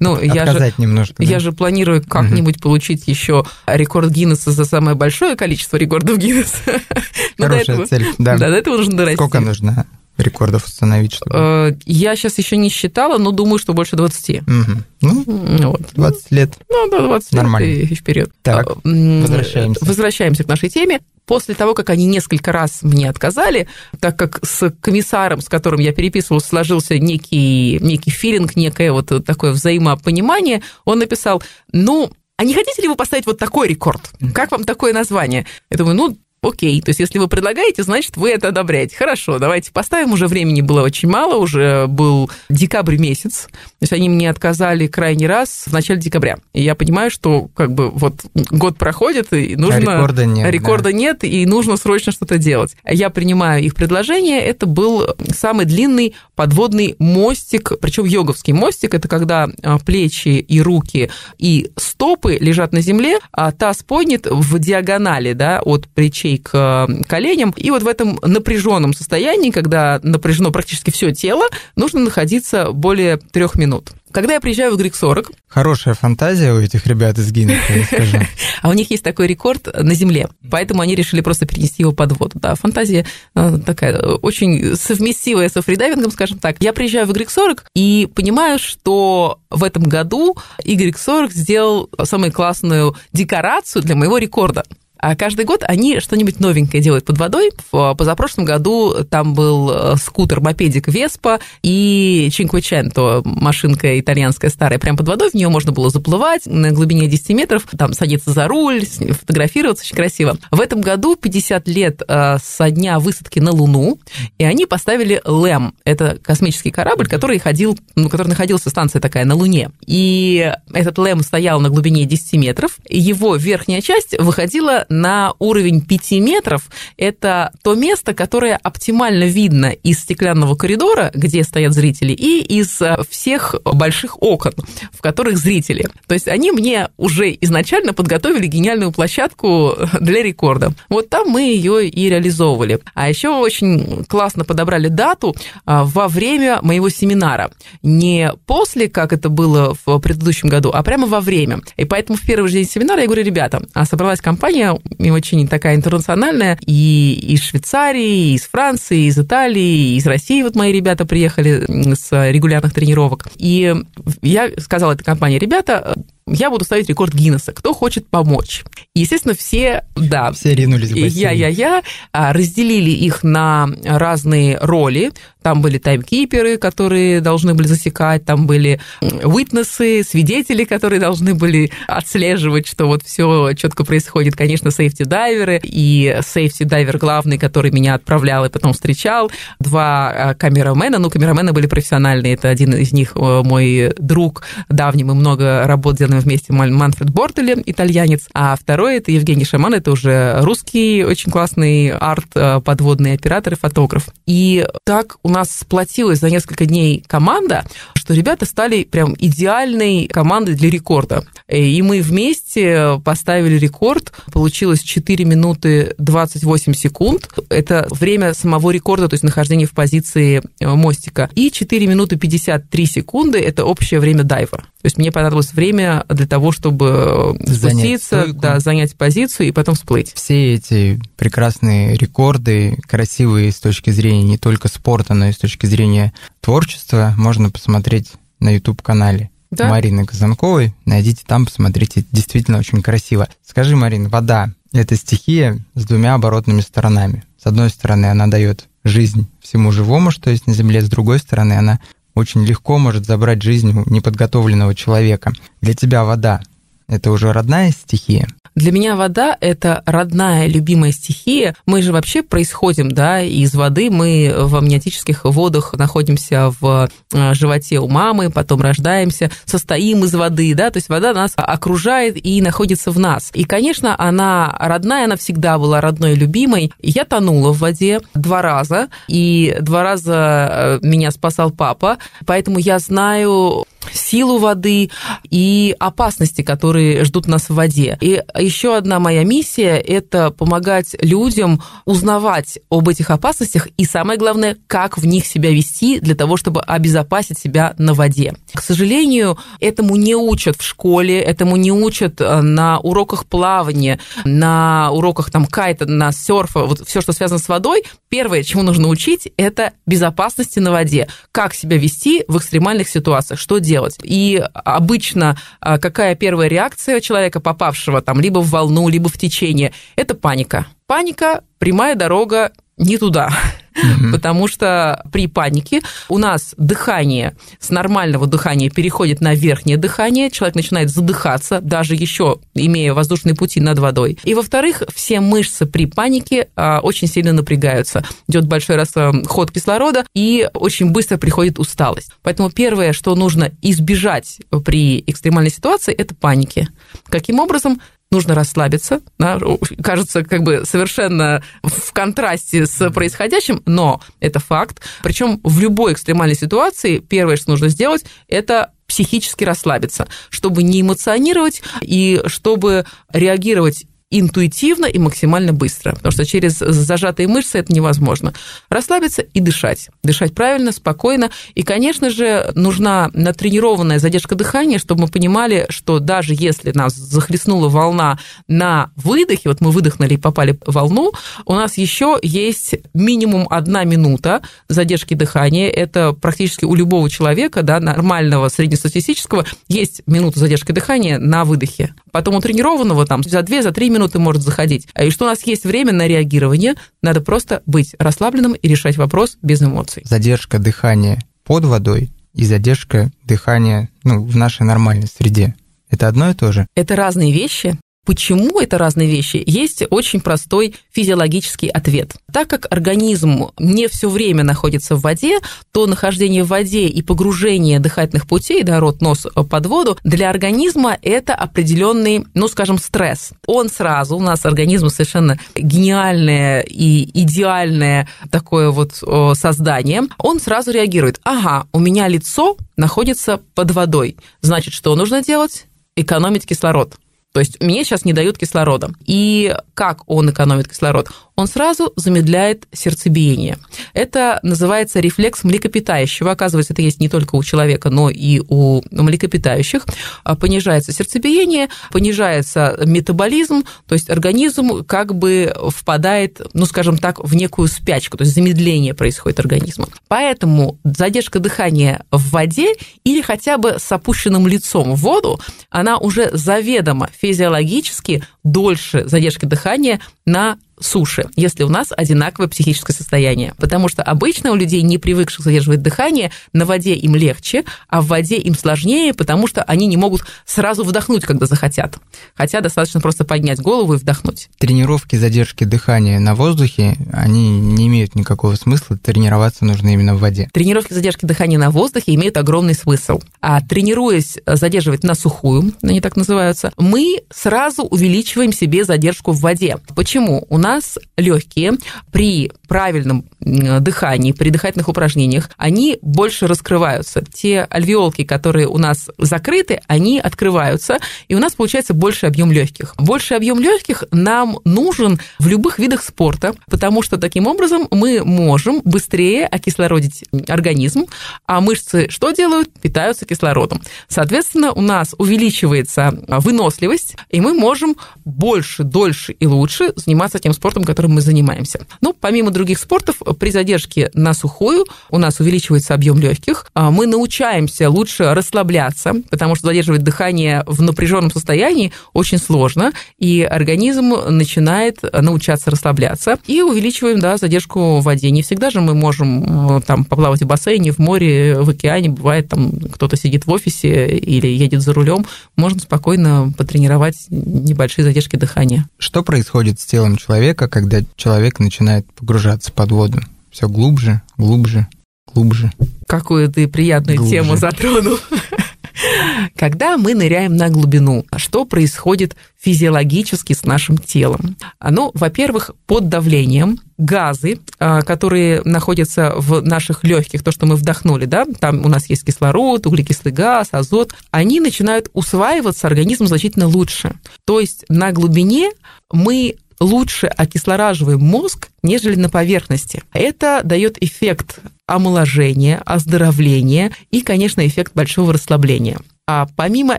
[0.00, 1.14] Ну, я же, немножко.
[1.18, 1.24] да?
[1.24, 6.56] я же планирую как-нибудь получить еще рекорд Гиннесса за самое большое количество рекордов Гиннесса.
[7.38, 8.36] Хорошая этого, цель, да.
[8.36, 9.16] да, до этого нужно дорасти.
[9.16, 11.34] Сколько нужно рекордов установить, чтобы...
[11.36, 14.46] Э, Я сейчас еще не считала, но думаю, что больше 20.
[14.46, 14.84] Мгм.
[15.00, 15.82] Ну, Ну, Вот.
[15.94, 16.54] 20 лет.
[16.70, 17.66] Ну, да, 20 Нормально.
[17.66, 18.30] лет и вперед.
[18.42, 19.84] Так, возвращаемся.
[19.84, 21.00] Возвращаемся к нашей теме.
[21.26, 23.68] После того, как они несколько раз мне отказали,
[24.00, 29.52] так как с комиссаром, с которым я переписывалась, сложился некий, некий филинг, некое вот такое
[29.52, 34.10] взаимопонимание, он написал, ну, а не хотите ли вы поставить вот такой рекорд?
[34.34, 35.46] Как вам такое название?
[35.70, 36.80] Я думаю, ну, окей.
[36.80, 38.96] То есть, если вы предлагаете, значит, вы это одобряете.
[38.96, 40.12] Хорошо, давайте поставим.
[40.12, 43.48] Уже времени было очень мало, уже был декабрь месяц.
[43.50, 46.38] То есть, они мне отказали крайний раз в начале декабря.
[46.52, 49.76] И я понимаю, что как бы вот год проходит, и нужно...
[49.76, 52.76] А рекорда нет, Рекорда нет, и нужно срочно что-то делать.
[52.88, 54.40] Я принимаю их предложение.
[54.40, 58.94] Это был самый длинный подводный мостик, причем йоговский мостик.
[58.94, 64.58] Это когда а, плечи и руки и стопы лежат на земле, а таз поднят в
[64.58, 67.52] диагонали, да, от плечей к э, коленям.
[67.56, 73.56] И вот в этом напряженном состоянии, когда напряжено практически все тело, нужно находиться более трех
[73.56, 73.90] минут.
[74.14, 78.18] Когда я приезжаю в Грик 40, Хорошая фантазия у этих ребят из Гиннесса, я скажу.
[78.62, 82.12] а у них есть такой рекорд на Земле, поэтому они решили просто перенести его под
[82.18, 82.32] воду.
[82.34, 86.56] Да, фантазия э, такая э, очень совместивая со фридайвингом, скажем так.
[86.60, 93.82] Я приезжаю в Y40 и понимаю, что в этом году Y40 сделал самую классную декорацию
[93.82, 94.62] для моего рекорда.
[95.04, 97.50] А каждый год они что-нибудь новенькое делают под водой.
[97.70, 105.06] В позапрошлом году там был э, скутер-мопедик Веспа и Cinquecento, машинка итальянская старая, прям под
[105.06, 105.28] водой.
[105.28, 109.94] В нее можно было заплывать на глубине 10 метров, там садиться за руль, фотографироваться, очень
[109.94, 110.38] красиво.
[110.50, 113.98] В этом году 50 лет э, со дня высадки на Луну,
[114.38, 115.74] и они поставили ЛЭМ.
[115.84, 119.70] Это космический корабль, который ходил, ну, который находился, станция такая, на Луне.
[119.84, 122.78] И этот ЛЭМ стоял на глубине 10 метров.
[122.88, 126.70] Его верхняя часть выходила на уровень 5 метров.
[126.96, 132.96] Это то место, которое оптимально видно из стеклянного коридора, где стоят зрители, и из э,
[133.08, 134.54] всех больших окон,
[134.92, 135.86] в которых зрители.
[136.06, 140.72] То есть они мне уже изначально подготовили гениальную площадку для рекорда.
[140.88, 142.80] Вот там мы ее и реализовывали.
[142.94, 147.50] А еще очень классно подобрали дату а, во время моего семинара.
[147.82, 151.60] Не после, как это было в предыдущем году, а прямо во время.
[151.76, 155.46] И поэтому в первый же день семинара я говорю, ребята, а собралась компания и очень
[155.48, 160.56] такая интернациональная, и из Швейцарии, и из Франции, и из Италии, и из России вот
[160.56, 163.28] мои ребята приехали с регулярных тренировок.
[163.36, 163.74] И
[164.22, 165.94] я сказала этой компании, ребята,
[166.34, 167.52] я буду ставить рекорд Гиннесса.
[167.52, 168.64] Кто хочет помочь?
[168.94, 171.10] И, естественно, все, да, Все ринулись в бассейн.
[171.10, 175.12] я-я-я, а, разделили их на разные роли.
[175.42, 181.34] Там были timekeeper ы, которые должны были засекать, там были witness ы, свидетели, которые должны
[181.34, 184.36] были отслеживать, что вот все четко происходит.
[184.36, 189.30] Конечно, safety diver ы и safety diver главный, который меня отправлял и потом встречал.
[189.60, 192.34] Два а, cameraman а, ну, cameraman ы были профессиональные.
[192.34, 197.10] Это один из них э, мой друг давний, мы много работ делаем вместе, Ман- Манфред
[197.10, 203.12] Бортоли, итальянец, а второй это Евгений Шаман, это уже русский очень классный арт, э, подводный
[203.14, 204.08] оператор и фотограф.
[204.26, 210.54] И так у нас сплотилась за несколько дней команда, что ребята стали прям идеальной командой
[210.54, 211.24] для рекорда.
[211.48, 214.12] Э, И мы вместе поставили рекорд.
[214.32, 217.28] Получилось 4 минуты 28 секунд.
[217.48, 221.30] Это время самого рекорда, то есть нахождение в позиции э, мостика.
[221.34, 224.58] И 4 минуты 53 секунды– это общее время дайва.
[224.58, 228.40] То есть мне понадобилось время для того, чтобы э, Занять спуститься, стойку.
[228.40, 230.12] да, занять позицию и потом всплыть.
[230.14, 235.66] Все эти прекрасные рекорды, красивые с точки зрения не только спорта, но и с точки
[235.66, 239.68] зрения творчества, можно посмотреть на YouTube-канале Да.
[239.68, 240.74] Марины Казанковой.
[240.84, 243.28] Найдите там, посмотрите, действительно очень красиво.
[243.46, 247.24] Скажи, Марин, вода— это стихия с двумя оборотными сторонами.
[247.42, 251.54] С одной стороны, она дает жизнь всему живому, что есть на Земле, с другой стороны,
[251.54, 251.80] она
[252.14, 255.32] очень легко может забрать жизнь неподготовленного человека.
[255.60, 256.40] Для тебя вода—
[256.88, 258.28] это уже родная стихия?
[258.54, 261.56] Для меня вода– это родная, любимая стихия.
[261.66, 263.90] Мы же вообще происходим да, из воды.
[263.90, 270.54] Мы в амниотических водах находимся в э, животе у мамы, потом рождаемся, состоим из воды.
[270.54, 270.70] Да?
[270.70, 273.30] То есть вода нас окружает и находится в нас.
[273.34, 276.72] И, конечно, она родная, она всегда была родной любимой.
[276.80, 282.78] Я тонула в воде два раза, и два раза э, меня спасал папа, поэтому я
[282.78, 283.64] знаю
[283.96, 284.90] силу воды
[285.30, 287.98] и опасности, которые ждут нас в воде.
[288.00, 294.56] И еще одна моя миссия– это помогать людям узнавать об этих опасностях и, самое главное,
[294.66, 298.34] как в них себя вести для того, чтобы обезопасить себя на воде.
[298.52, 304.90] К сожалению, этому не учат в школе, этому не учат э, на уроках плавания, на
[304.90, 307.84] уроках там кайта, на серфа, вот все, что связано с водой.
[308.14, 311.08] Первое, чему нужно учить, это безопасности на воде.
[311.32, 313.98] Как себя вести в экстремальных ситуациях, что делать.
[314.04, 319.72] И обычно а, какая первая реакция человека, попавшего там либо в волну, либо в течение,
[319.96, 320.68] это паника.
[320.86, 323.30] Паника– прямая дорога не туда.
[323.74, 324.12] Угу.
[324.12, 330.54] Потому что при панике у нас дыхание с нормального дыхания переходит на верхнее дыхание, человек
[330.54, 334.18] начинает задыхаться, даже еще имея воздушные пути над водой.
[334.22, 338.04] И, во-вторых, все мышцы при панике а, очень сильно напрягаются.
[338.28, 342.12] Идет большой расход кислорода, и очень быстро приходит усталость.
[342.22, 346.68] Поэтому первое, что нужно избежать при экстремальной ситуации, это паники.
[347.08, 347.80] Каким образом?
[348.14, 349.00] Нужно расслабиться.
[349.18, 349.38] Да?
[349.82, 354.80] Кажется, как бы совершенно в контрасте с происходящим, но это факт.
[355.02, 361.62] Причем в любой экстремальной ситуации первое, что нужно сделать, это психически расслабиться, чтобы не эмоционировать
[361.80, 368.32] и чтобы реагировать интуитивно и максимально быстро, потому что через зажатые мышцы это невозможно.
[368.68, 369.88] Расслабиться и дышать.
[370.04, 371.30] Дышать правильно, спокойно.
[371.54, 377.68] И, конечно же, нужна натренированная задержка дыхания, чтобы мы понимали, что даже если нас захлестнула
[377.68, 381.12] волна на выдохе, вот мы выдохнули и попали в волну,
[381.44, 385.68] у нас еще есть минимум одна минута задержки дыхания.
[385.68, 391.94] Это практически у любого человека, да, нормального, среднестатистического, есть минута задержки дыхания на выдохе.
[392.12, 394.88] Потом у тренированного там за 2-3 минуты минуты может заходить.
[395.00, 399.38] И что у нас есть время на реагирование, надо просто быть расслабленным и решать вопрос
[399.42, 400.02] без эмоций.
[400.04, 405.54] Задержка дыхания под водой и задержка дыхания ну, в нашей нормальной среде.
[405.88, 406.66] Это одно и то же?
[406.74, 407.78] Это разные вещи.
[408.04, 409.42] Почему это разные вещи?
[409.46, 412.16] Есть очень простой физиологический ответ.
[412.32, 415.38] Так как организм не все время находится в воде,
[415.72, 420.98] то нахождение в воде и погружение дыхательных путей, да, рот, нос под воду, для организма
[421.02, 423.30] это определенный, ну, скажем, стресс.
[423.46, 429.02] Он сразу, у нас организм совершенно гениальное и идеальное такое вот
[429.34, 431.20] создание, он сразу реагирует.
[431.24, 434.16] Ага, у меня лицо находится под водой.
[434.40, 435.66] Значит, что нужно делать?
[435.96, 436.96] Экономить кислород.
[437.34, 438.92] То есть мне сейчас не дают кислорода.
[439.04, 441.08] И как он экономит кислород?
[441.36, 443.58] Он сразу замедляет сердцебиение.
[443.92, 446.30] Это называется рефлекс млекопитающего.
[446.30, 449.84] Оказывается, это есть не только у человека, но и у млекопитающих.
[450.22, 457.34] А, понижается сердцебиение, понижается метаболизм, то есть организм как бы впадает, ну, скажем так, в
[457.34, 459.88] некую спячку, то есть замедление происходит организма.
[460.06, 466.30] Поэтому задержка дыхания в воде или хотя бы с опущенным лицом в воду, она уже
[466.32, 473.54] заведомо физиологически дольше задержки дыхания на суше, если у нас одинаковое психическое состояние.
[473.58, 478.08] Потому что обычно у людей, не привыкших задерживать дыхание, на воде им легче, а в
[478.08, 481.98] воде им сложнее, потому что они не могут сразу вдохнуть, когда захотят.
[482.34, 484.48] Хотя достаточно просто поднять голову и вдохнуть.
[484.58, 490.48] Тренировки задержки дыхания на воздухе, они не имеют никакого смысла, тренироваться нужно именно в воде.
[490.52, 493.20] Тренировки задержки дыхания на воздухе имеют огромный смысл.
[493.40, 499.78] А тренируясь задерживать на сухую, они так называются, мы сразу увеличиваем себе задержку в воде.
[499.94, 500.13] Почему?
[500.20, 501.72] У нас легкие
[502.12, 507.22] при правильном дыхании, при дыхательных упражнениях, они больше раскрываются.
[507.32, 510.98] Те альвеолки, которые у нас закрыты, они открываются,
[511.28, 512.94] и у нас получается больше объем легких.
[512.98, 518.80] Больше объем легких нам нужен в любых видах спорта, потому что таким образом мы можем
[518.84, 521.06] быстрее окислородить организм,
[521.46, 522.72] а мышцы что делают?
[522.80, 523.82] Питаются кислородом.
[524.08, 530.84] Соответственно, у нас увеличивается выносливость, и мы можем больше, дольше и лучше заниматься тем спортом,
[530.84, 531.86] которым мы занимаемся.
[532.00, 537.06] Ну, помимо других спортов, при задержке на сухую у нас увеличивается объем легких, а мы
[537.06, 544.98] научаемся лучше расслабляться, потому что задерживать дыхание в напряженном состоянии очень сложно, и организм начинает
[545.12, 548.30] научаться расслабляться, и увеличиваем, да, задержку в воде.
[548.30, 552.48] Не всегда же мы можем э, там поплавать в бассейне, в море, в океане, бывает
[552.48, 555.26] там кто-то сидит в офисе или едет за рулем,
[555.56, 558.88] можно спокойно потренировать небольшие задержки дыхания.
[558.98, 563.20] Что происходит с телом человека, когда человек начинает погружаться под воду?
[563.52, 564.88] Все глубже, глубже,
[565.32, 565.70] глубже.
[566.08, 567.36] Какую ты приятную глубже.
[567.36, 568.18] тему затронул.
[569.56, 574.56] Когда мы ныряем на глубину, что происходит физиологически с нашим телом?
[574.82, 581.24] Ну, во-первых, под давлением газы, а, которые находятся в наших легких, то, что мы вдохнули,
[581.24, 587.14] да, там у нас есть кислород, углекислый газ, азот, они начинают усваиваться организмом значительно лучше.
[587.44, 588.70] То есть на глубине
[589.12, 593.02] мы лучше окислораживаем мозг, нежели на поверхности.
[593.12, 598.98] Это дает эффект омоложения, оздоровления и, конечно, эффект большого расслабления.
[599.26, 599.98] А помимо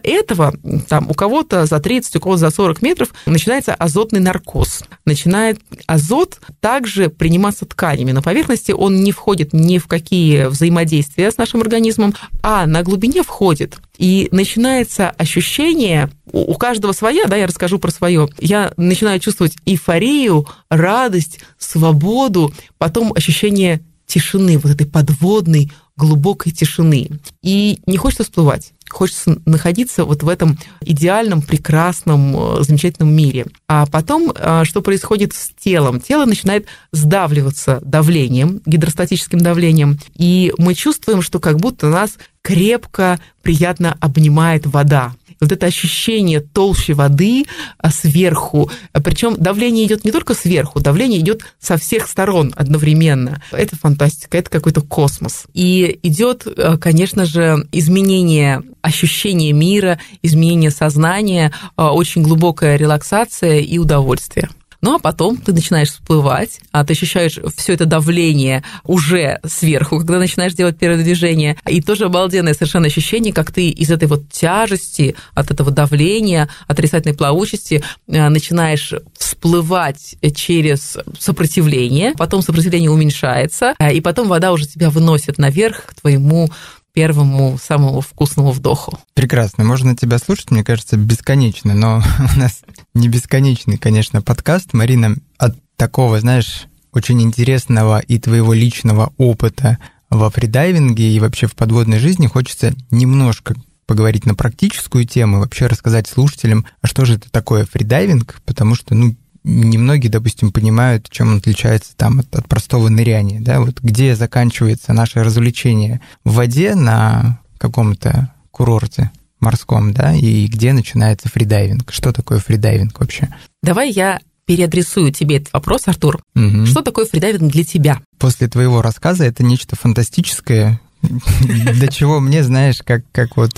[0.03, 0.53] этого,
[0.87, 4.83] там у кого-то за 30, у кого-то за 40 метров начинается азотный наркоз.
[5.03, 8.11] Начинает азот также приниматься тканями.
[8.11, 12.13] На поверхности он не входит ни в какие взаимодействия с нашим организмом,
[12.43, 13.77] а на глубине входит.
[13.97, 18.29] И начинается ощущение, у каждого своя, да, я расскажу про свое.
[18.39, 27.09] Я начинаю чувствовать эйфорию, радость, свободу, потом ощущение тишины, вот этой подводной, глубокой тишины.
[27.41, 28.73] И не хочется всплывать.
[28.89, 33.47] Хочется находиться вот в этом идеальном, прекрасном, э, замечательном мире.
[33.67, 35.99] А потом, э, что происходит с телом?
[35.99, 43.97] Тело начинает сдавливаться давлением, гидростатическим давлением, и мы чувствуем, что как будто нас крепко, приятно
[43.99, 45.15] обнимает вода
[45.45, 47.45] вот это ощущение толщи воды
[47.77, 48.69] а, сверху,
[49.03, 53.41] причем давление идет не только сверху, давление идет со всех сторон одновременно.
[53.51, 55.45] Это фантастика, это какой-то космос.
[55.53, 63.77] И идет, а, конечно же, изменение ощущения мира, изменение сознания, а, очень глубокая релаксация и
[63.77, 64.49] удовольствие.
[64.81, 70.19] Ну а потом ты начинаешь всплывать, а ты ощущаешь все это давление уже сверху, когда
[70.19, 71.57] начинаешь делать первое движение.
[71.67, 77.15] И тоже обалденное совершенно ощущение, как ты из этой вот тяжести, от этого давления, отрицательной
[77.15, 84.89] плавучести э, начинаешь всплывать через сопротивление, потом сопротивление уменьшается, э, и потом вода уже тебя
[84.89, 86.49] выносит наверх к твоему
[86.95, 88.97] первому самому вкусному вдоху.
[89.13, 89.65] Прекрасно.
[89.65, 92.01] Можно тебя слушать, мне кажется, бесконечно, но
[92.35, 92.61] у нас
[92.95, 94.73] не бесконечный, конечно, подкаст.
[94.73, 99.77] Марина, от такого, знаешь, очень интересного и твоего личного опыта
[100.09, 106.07] во фридайвинге и вообще в подводной жизни хочется немножко поговорить на практическую тему, вообще рассказать
[106.07, 111.37] слушателям, а что же это такое фридайвинг, потому что, ну, немногие, допустим, понимают, чем он
[111.37, 117.39] отличается там от, от простого ныряния, да, вот где заканчивается наше развлечение в воде на
[117.57, 119.11] каком-то курорте
[119.45, 121.91] морском, да, и где начинается фридайвинг.
[121.91, 123.29] Что такое фридайвинг вообще?
[123.63, 126.21] Давай я переадресую тебе этот вопрос, Артур.
[126.35, 126.65] Угу.
[126.65, 128.01] Что такое фридайвинг для тебя?
[128.19, 133.51] После твоего рассказа это нечто фантастическое, до чего мне, знаешь, как, как вот,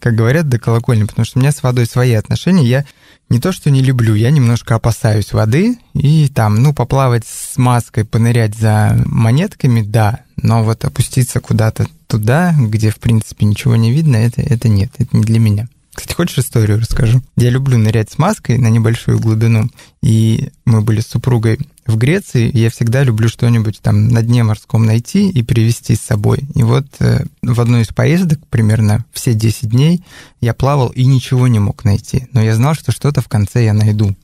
[0.00, 2.64] как говорят, до колокольни, потому что у меня с водой свои отношения.
[2.64, 2.84] Я
[3.28, 8.04] не то, что не люблю, я немножко опасаюсь воды, и там, ну, поплавать с маской,
[8.04, 14.16] понырять за монетками, да, но вот опуститься куда-то туда, где, в принципе, ничего не видно,
[14.16, 15.68] это, это нет, это не для меня.
[15.94, 17.22] Кстати, хочешь историю расскажу?
[17.36, 19.68] Я люблю нырять с маской на небольшую глубину,
[20.02, 24.42] и мы были с супругой в Греции, и я всегда люблю что-нибудь там на дне
[24.42, 26.44] морском найти и привезти с собой.
[26.54, 30.02] И вот э, в одной из поездок, примерно все 10 дней,
[30.40, 33.74] я плавал и ничего не мог найти, но я знал, что что-то в конце я
[33.74, 34.16] найду.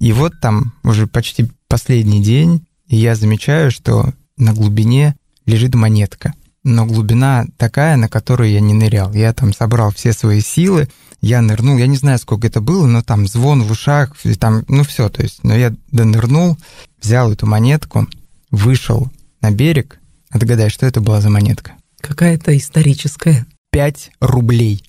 [0.00, 5.16] И вот там уже почти последний день, и я замечаю, что на глубине
[5.46, 6.34] лежит монетка.
[6.62, 9.12] Но глубина такая, на которую я не нырял.
[9.12, 10.88] Я там собрал все свои силы,
[11.20, 14.82] я нырнул, я не знаю, сколько это было, но там звон в ушах, там, ну
[14.82, 16.58] все, то есть, но я донырнул,
[17.00, 18.08] взял эту монетку,
[18.50, 20.00] вышел на берег,
[20.32, 21.72] догадай, что это была за монетка?
[22.00, 23.46] Какая-то историческая.
[23.70, 24.84] Пять рублей.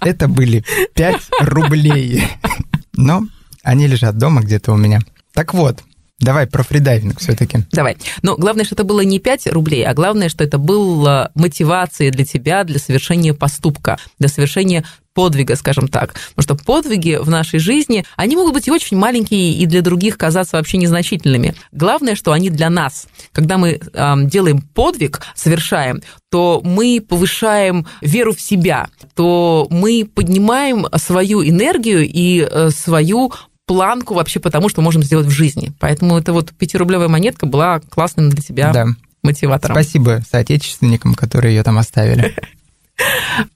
[0.00, 2.24] Это были пять рублей.
[2.94, 3.26] Но
[3.62, 5.00] они лежат дома где-то у меня.
[5.32, 5.82] Так вот,
[6.22, 7.64] Давай про фридайвинг все-таки.
[7.72, 7.96] Давай.
[8.22, 12.24] Но главное, что это было не 5 рублей, а главное, что это было мотивацией для
[12.24, 16.14] тебя для совершения поступка, для совершения подвига, скажем так.
[16.34, 20.16] Потому что подвиги в нашей жизни, они могут быть и очень маленькие, и для других
[20.16, 21.54] казаться вообще незначительными.
[21.72, 23.08] Главное, что они для нас.
[23.32, 30.86] Когда мы э, делаем подвиг, совершаем, то мы повышаем веру в себя, то мы поднимаем
[30.96, 33.32] свою энергию и э, свою
[33.72, 35.72] планку вообще потому, что можем сделать в жизни.
[35.78, 38.86] Поэтому эта вот пятирублевая монетка была классным для тебя да.
[39.22, 39.74] мотиватором.
[39.74, 42.34] Спасибо соотечественникам, которые ее там оставили.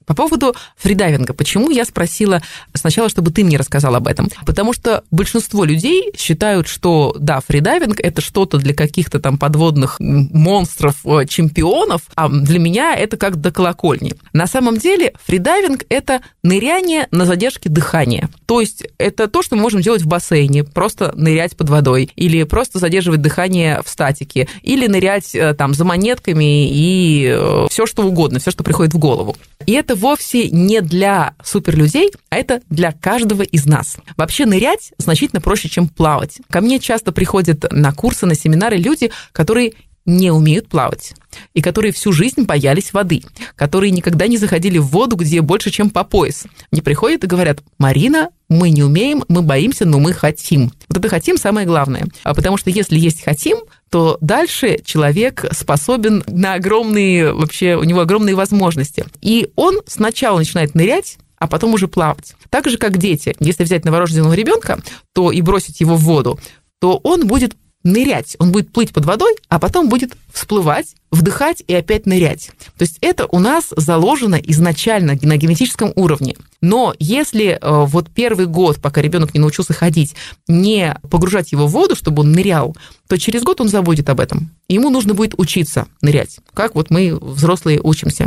[0.07, 1.35] По поводу фридайвинга.
[1.35, 2.41] Почему я спросила
[2.75, 4.29] сначала, чтобы ты мне рассказал об этом?
[4.45, 11.05] Потому что большинство людей считают, что, да, фридайвинг– это что-то для каких-то там подводных монстров,
[11.05, 14.15] э, чемпионов, а для меня это как до колокольни.
[14.33, 18.29] На самом деле фридайвинг– это ныряние на задержке дыхания.
[18.47, 22.45] То есть это то, что мы можем делать в бассейне, просто нырять под водой, или
[22.45, 28.05] просто задерживать дыхание в статике, или нырять э, там за монетками и э, все что
[28.05, 29.26] угодно, все, что приходит в голову.
[29.67, 33.97] И это вовсе не для суперлюдей, а это для каждого из нас.
[34.17, 36.39] Вообще нырять значительно проще, чем плавать.
[36.51, 39.75] Ко мне часто приходят на курсы, на семинары люди, которые
[40.07, 41.15] не умеют плавать
[41.55, 43.23] и которые всю жизнь боялись воды,
[43.55, 46.45] которые никогда не заходили в воду, где больше, чем по пояс.
[46.73, 50.73] Они приходят и говорят, Марина, мы не умеем, мы боимся, но мы хотим.
[50.89, 52.07] Вот это хотим самое главное.
[52.23, 53.59] А потому что если есть хотим,
[53.91, 59.05] то дальше человек способен на огромные, вообще у него огромные возможности.
[59.21, 62.35] И он сначала начинает нырять, а потом уже плавать.
[62.51, 63.35] Так же, как дети.
[63.41, 64.81] Если взять новорожденного ребенка,
[65.13, 66.39] то и бросить его в воду,
[66.81, 67.57] то он будет
[67.87, 68.37] нырять.
[68.39, 72.51] Он будет плыть под водой, а потом будет всплывать, вдыхать и опять нырять.
[72.77, 76.37] То есть это у нас заложено изначально на генетическом уровне.
[76.61, 80.15] Но если э, вот первый год, пока ребенок не научился ходить,
[80.49, 82.77] не погружать его в воду, чтобы он нырял,
[83.09, 84.51] то через год он забудет об этом.
[84.69, 88.27] Ему нужно будет учиться нырять, как вот мы, взрослые, учимся.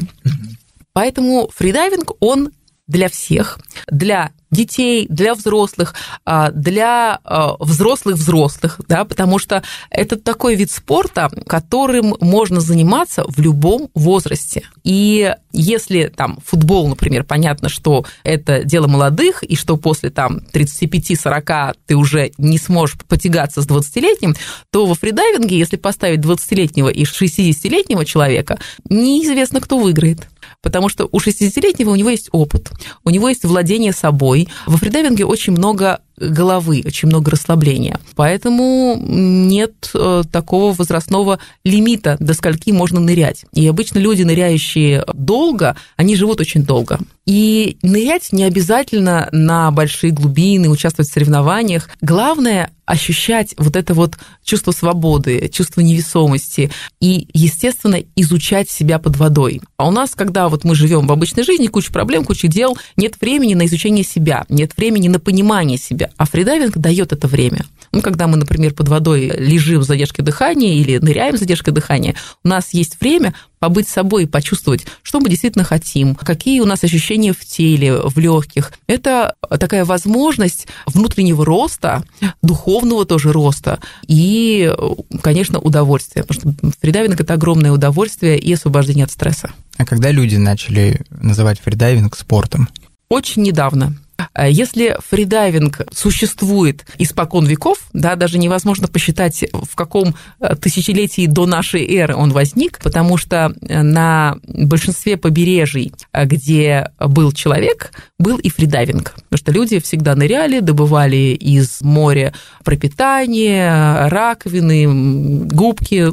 [0.93, 2.51] Поэтому фридайвинг, он
[2.89, 5.93] для всех, для детей, для взрослых,
[6.25, 9.61] а, для а, взрослых-взрослых, да, потому что
[9.91, 14.63] это такой вид спорта, которым можно заниматься в любом возрасте.
[14.83, 21.75] И если там футбол, например, понятно, что это дело молодых, и что после там 35-40
[21.85, 24.35] ты уже не сможешь потягаться с 20-летним,
[24.71, 28.57] то во фридайвинге, если поставить 20-летнего и 60-летнего человека,
[28.89, 30.27] неизвестно, кто выиграет
[30.61, 32.71] потому что у 60-летнего у него есть опыт,
[33.03, 34.47] у него есть владение собой.
[34.65, 37.99] Во фридайвинге очень много головы, очень много расслабления.
[38.15, 43.45] Поэтому нет э, такого возрастного лимита, до скольки можно нырять.
[43.53, 46.99] И обычно люди, ныряющие долго, они живут очень долго.
[47.29, 51.87] И нырять не обязательно на большие глубины, участвовать в соревнованиях.
[52.01, 59.61] Главное ощущать вот это вот чувство свободы, чувство невесомости и, естественно, изучать себя под водой.
[59.77, 63.13] А у нас, когда вот мы живем в обычной жизни, куча проблем, куча дел, нет
[63.21, 67.63] времени на изучение себя, нет времени на понимание себя, а фридайвинг дает это время.
[67.91, 72.15] Ну, когда мы, например, под водой лежим с задержкой дыхания или ныряем с задержкой дыхания,
[72.43, 76.83] у нас есть время побыть собой и почувствовать, что мы действительно хотим, какие у нас
[76.83, 78.73] ощущения в теле, в легких.
[78.87, 82.03] Это такая возможность внутреннего роста,
[82.41, 84.73] духовного тоже роста и,
[85.21, 86.23] конечно, удовольствия.
[86.23, 89.51] Потому что фридайвинг– это огромное удовольствие и освобождение от стресса.
[89.77, 92.69] А когда люди начали называть фридайвинг спортом?
[93.09, 93.95] Очень недавно.
[94.33, 101.45] Э, если фридайвинг существует испокон веков, да, даже невозможно посчитать, в каком э, тысячелетии до
[101.45, 108.49] нашей эры он возник, потому что э, на большинстве побережий, где был человек, был и
[108.49, 109.13] фридайвинг.
[109.29, 116.11] Потому что люди всегда ныряли, добывали из моря пропитание, раковины, губки,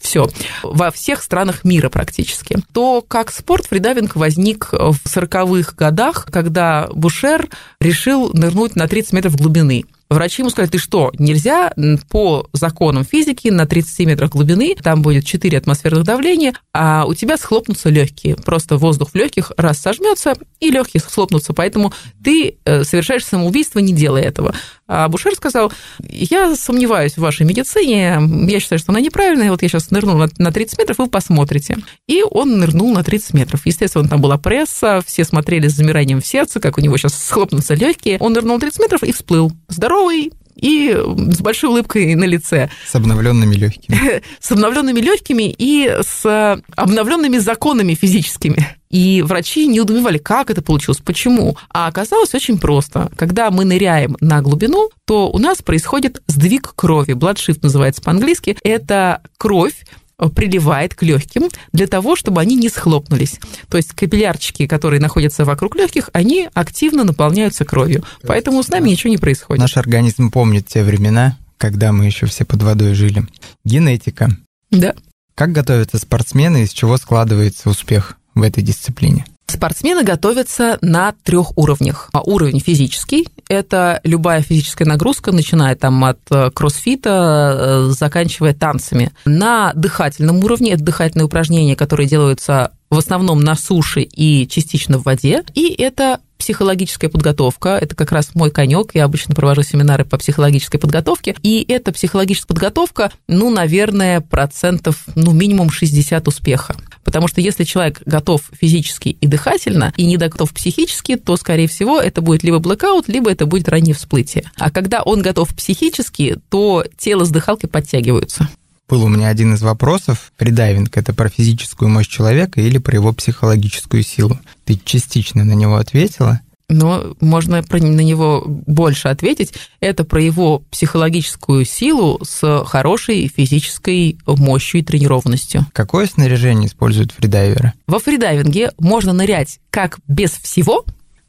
[0.00, 0.28] все.
[0.62, 2.56] Во всех странах мира практически.
[2.72, 7.39] То как спорт фридайвинг возник в 40-х годах, когда Бушер
[7.80, 9.84] решил нырнуть на 30 метров глубины.
[10.10, 11.72] Врачи ему сказали, ты что, нельзя
[12.10, 17.36] по законам физики на 30 метрах глубины, там будет 4 атмосферных давления, а у тебя
[17.36, 18.34] схлопнутся легкие.
[18.34, 21.52] Просто воздух в легких раз сожмется, и легкие схлопнутся.
[21.52, 21.92] Поэтому
[22.24, 24.52] ты э, совершаешь самоубийство, не делая этого.
[24.92, 29.68] А Бушер сказал, я сомневаюсь в вашей медицине, я считаю, что она неправильная, вот я
[29.68, 31.76] сейчас нырну на 30 метров, вы посмотрите.
[32.08, 33.64] И он нырнул на 30 метров.
[33.64, 37.74] Естественно, там была пресса, все смотрели с замиранием в сердце, как у него сейчас схлопнутся
[37.74, 38.18] легкие.
[38.18, 39.52] Он нырнул на 30 метров и всплыл.
[40.00, 42.70] Здоровый, и с большой улыбкой на лице.
[42.86, 44.22] С обновленными легкими.
[44.40, 48.66] С обновленными легкими и с обновленными законами физическими.
[48.90, 51.56] И врачи не удумевали, как это получилось, почему.
[51.70, 53.10] А оказалось очень просто.
[53.16, 57.12] Когда мы ныряем на глубину, то у нас происходит сдвиг крови.
[57.12, 58.56] Blood называется по-английски.
[58.62, 59.84] Это кровь
[60.28, 63.40] приливает к легким для того, чтобы они не схлопнулись.
[63.68, 68.04] То есть капиллярчики, которые находятся вокруг легких, они активно наполняются кровью.
[68.26, 69.60] Поэтому с нами ничего не происходит.
[69.60, 73.26] Наш организм помнит те времена, когда мы еще все под водой жили.
[73.64, 74.30] Генетика.
[74.70, 74.94] Да.
[75.34, 78.16] Как готовятся спортсмены, из чего складывается успех?
[78.34, 79.24] в этой дисциплине?
[79.50, 82.08] Спортсмены готовятся на трех уровнях.
[82.12, 89.10] А уровень физический– это любая физическая нагрузка, начиная там от э, кроссфита, э, заканчивая танцами.
[89.24, 95.02] На дыхательном уровне– это дыхательные упражнения, которые делаются в основном на суше и частично в
[95.02, 95.42] воде.
[95.54, 97.70] И это психологическая подготовка.
[97.70, 98.94] Это как раз мой конек.
[98.94, 101.36] Я обычно провожу семинары по психологической подготовке.
[101.42, 106.74] И эта психологическая подготовка, ну, наверное, процентов, ну, минимум 60 успеха.
[107.10, 112.00] Потому что если человек готов физически и дыхательно, и не готов психически, то, скорее всего,
[112.00, 114.44] это будет либо blackout, либо это будет раннее всплытие.
[114.56, 118.48] А когда он готов психически, то тело с дыхалкой подтягиваются.
[118.88, 120.30] Был у меня один из вопросов.
[120.38, 124.38] Фридайвинг– это про физическую мощь человека или про его психологическую силу?
[124.64, 126.40] Ты частично на него ответила.
[126.70, 129.52] Но можно на него больше ответить.
[129.80, 135.66] Это про его психологическую силу с хорошей физической мощью и тренированностью.
[135.72, 137.74] Какое снаряжение используют фридайверы?
[137.86, 140.84] Во фридайвинге можно нырять как без всего,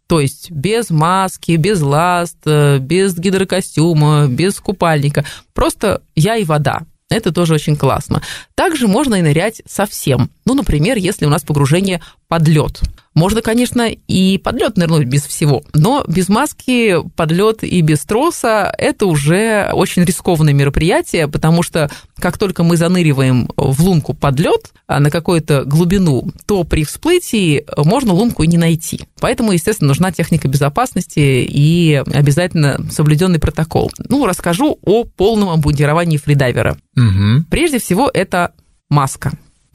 [0.08, 5.26] то есть без маски, без ласт, э, без гидрокостюма, без купальника.
[5.54, 6.82] Просто я и вода.
[7.10, 8.22] Это тоже очень классно.
[8.56, 10.30] Также можно и нырять совсем.
[10.46, 12.82] Ну, например, если у нас погружение под лед.
[13.14, 18.00] Можно, конечно, и под лед нырнуть без всего, но без маски, под лед и без
[18.00, 24.40] троса это уже очень рискованное мероприятие, потому что как только мы заныриваем в лунку под
[24.40, 29.02] лед а на какую-то глубину, то при всплытии можно лунку и не найти.
[29.20, 33.92] Поэтому, естественно, нужна техника безопасности и обязательно соблюденный протокол.
[34.10, 36.78] Ну, расскажу о полном обмундировании фридайвера.
[36.96, 37.46] Угу.
[37.50, 38.52] Прежде всего, это
[38.90, 39.32] маска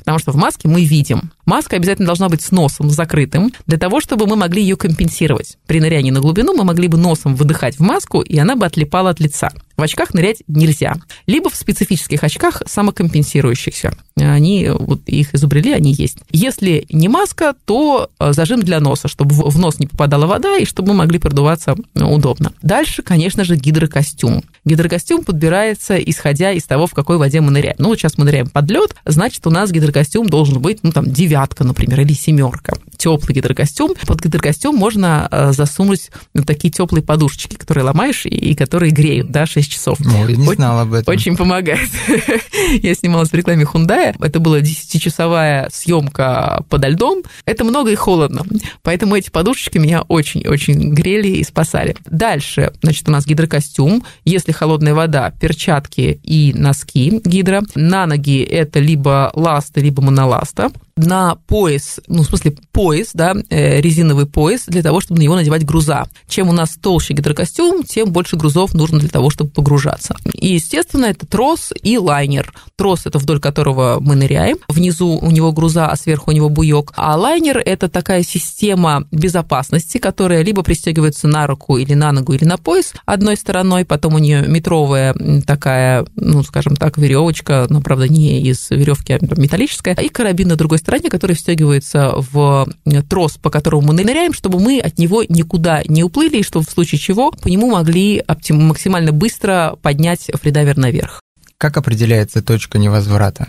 [0.06, 1.32] потому что в маске мы видим.
[1.46, 5.56] Маска обязательно должна быть с носом закрытым, для того, чтобы мы могли ее компенсировать.
[5.66, 9.10] При нырянии на глубину мы могли бы носом выдыхать в маску, и она бы отлипала
[9.10, 9.50] от лица.
[9.76, 10.94] В очках нырять нельзя.
[11.26, 13.92] Либо в специфических очках самокомпенсирующихся.
[14.16, 16.18] Они вот их изобрели, они есть.
[16.30, 20.64] Если не маска, то э, зажим для носа, чтобы в нос не попадала вода и
[20.64, 22.52] чтобы мы могли продуваться э, удобно.
[22.62, 24.42] Дальше, конечно же, гидрокостюм.
[24.64, 27.76] Гидрокостюм подбирается, исходя из того, в какой воде мы ныряем.
[27.78, 31.12] Ну, вот сейчас мы ныряем под лед, значит, у нас гидрокостюм должен быть, ну, там,
[31.36, 32.74] девятка, например, или семерка.
[32.96, 33.94] Теплый гидрокостюм.
[34.06, 36.10] Под гидрокостюм можно э, засунуть
[36.46, 40.00] такие теплые подушечки, которые ломаешь и которые греют, да, 6 6 часов.
[40.00, 41.12] Ну, я не очень, знал об этом.
[41.12, 41.90] Очень помогает.
[42.82, 44.16] я снималась в рекламе Hyundai.
[44.20, 47.22] Это была 10-часовая съемка подо льдом.
[47.44, 48.44] Это много и холодно.
[48.82, 51.96] Поэтому эти подушечки меня очень-очень грели и спасали.
[52.06, 54.04] Дальше, значит, у нас гидрокостюм.
[54.24, 57.62] Если холодная вода, перчатки и носки гидро.
[57.74, 63.80] На ноги это либо ласта, либо моноласта на пояс, ну, в смысле, пояс, да, э,
[63.80, 66.06] резиновый пояс для того, чтобы на него надевать груза.
[66.26, 70.16] Чем у нас толще гидрокостюм, тем больше грузов нужно для того, чтобы погружаться.
[70.32, 72.52] И, естественно, это трос и лайнер.
[72.76, 74.56] Трос– это вдоль которого мы ныряем.
[74.68, 76.92] Внизу у него груза, а сверху у него буек.
[76.96, 82.44] А лайнер– это такая система безопасности, которая либо пристегивается на руку или на ногу или
[82.44, 85.14] на пояс одной стороной, потом у нее метровая
[85.46, 90.56] такая, ну, скажем так, веревочка, но, правда, не из веревки, а металлическая, и карабин на
[90.56, 92.68] другой стороне стороне, который встегивается в
[93.08, 96.70] трос, по которому мы ныряем, чтобы мы от него никуда не уплыли, и чтобы в
[96.70, 101.20] случае чего по нему могли максимально быстро поднять фридайвер наверх.
[101.58, 103.48] Как определяется точка невозврата?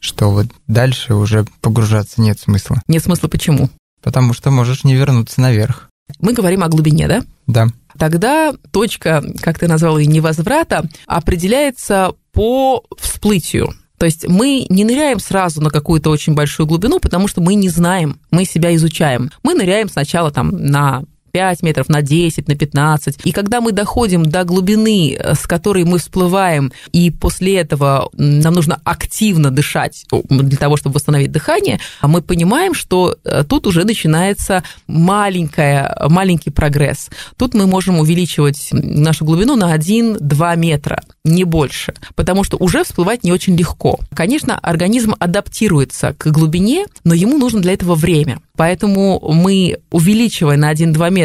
[0.00, 2.80] Что вот дальше уже погружаться нет смысла?
[2.88, 3.68] Нет смысла почему?
[4.02, 5.90] Потому что можешь не вернуться наверх.
[6.20, 7.22] Мы говорим о глубине, да?
[7.46, 7.66] Да.
[7.98, 13.74] Тогда точка, как ты назвал ее, невозврата, определяется по всплытию.
[13.98, 17.68] То есть мы не ныряем сразу на какую-то очень большую глубину, потому что мы не
[17.68, 19.30] знаем, мы себя изучаем.
[19.42, 23.20] Мы ныряем сначала там на 5 метров, на 10, на 15.
[23.24, 28.54] И когда мы доходим до глубины, э, с которой мы всплываем, и после этого нам
[28.54, 34.62] нужно активно дышать для того, чтобы восстановить дыхание, мы понимаем, что э, тут уже начинается
[34.86, 37.10] маленькая, маленький прогресс.
[37.36, 43.24] Тут мы можем увеличивать нашу глубину на 1-2 метра, не больше, потому что уже всплывать
[43.24, 44.00] не очень легко.
[44.14, 48.40] Конечно, организм адаптируется к глубине, но ему нужно для этого время.
[48.56, 51.17] Поэтому мы, увеличивая на 1-2 метра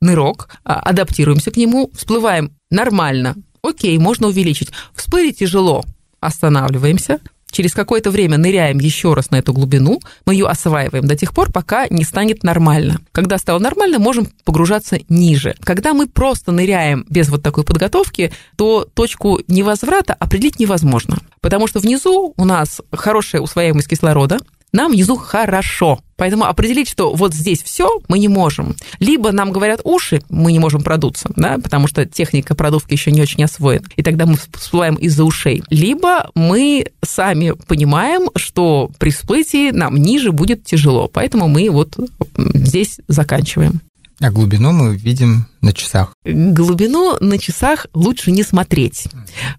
[0.00, 3.34] нырок, а, адаптируемся к нему, всплываем нормально.
[3.62, 4.70] Окей, можно увеличить.
[4.94, 5.84] Всплыли тяжело,
[6.20, 7.20] останавливаемся,
[7.52, 11.52] через какое-то время ныряем еще раз на эту глубину, мы ее осваиваем до тех пор,
[11.52, 13.00] пока не станет нормально.
[13.12, 15.54] Когда стало нормально, можем погружаться ниже.
[15.60, 21.78] Когда мы просто ныряем без вот такой подготовки, то точку невозврата определить невозможно, потому что
[21.78, 24.38] внизу у нас хорошая усвояемость кислорода,
[24.72, 26.00] нам внизу хорошо.
[26.16, 28.76] Поэтому определить, что вот здесь все мы не можем.
[29.00, 33.20] Либо нам говорят уши, мы не можем продуться, да, потому что техника продувки еще не
[33.20, 35.62] очень освоена, и тогда мы всплываем из-за ушей.
[35.68, 41.98] Либо мы сами понимаем, что при всплытии нам ниже будет тяжело, поэтому мы вот
[42.36, 43.80] здесь заканчиваем.
[44.20, 46.14] А глубину мы видим на часах.
[46.24, 49.08] Глубину на часах лучше не смотреть,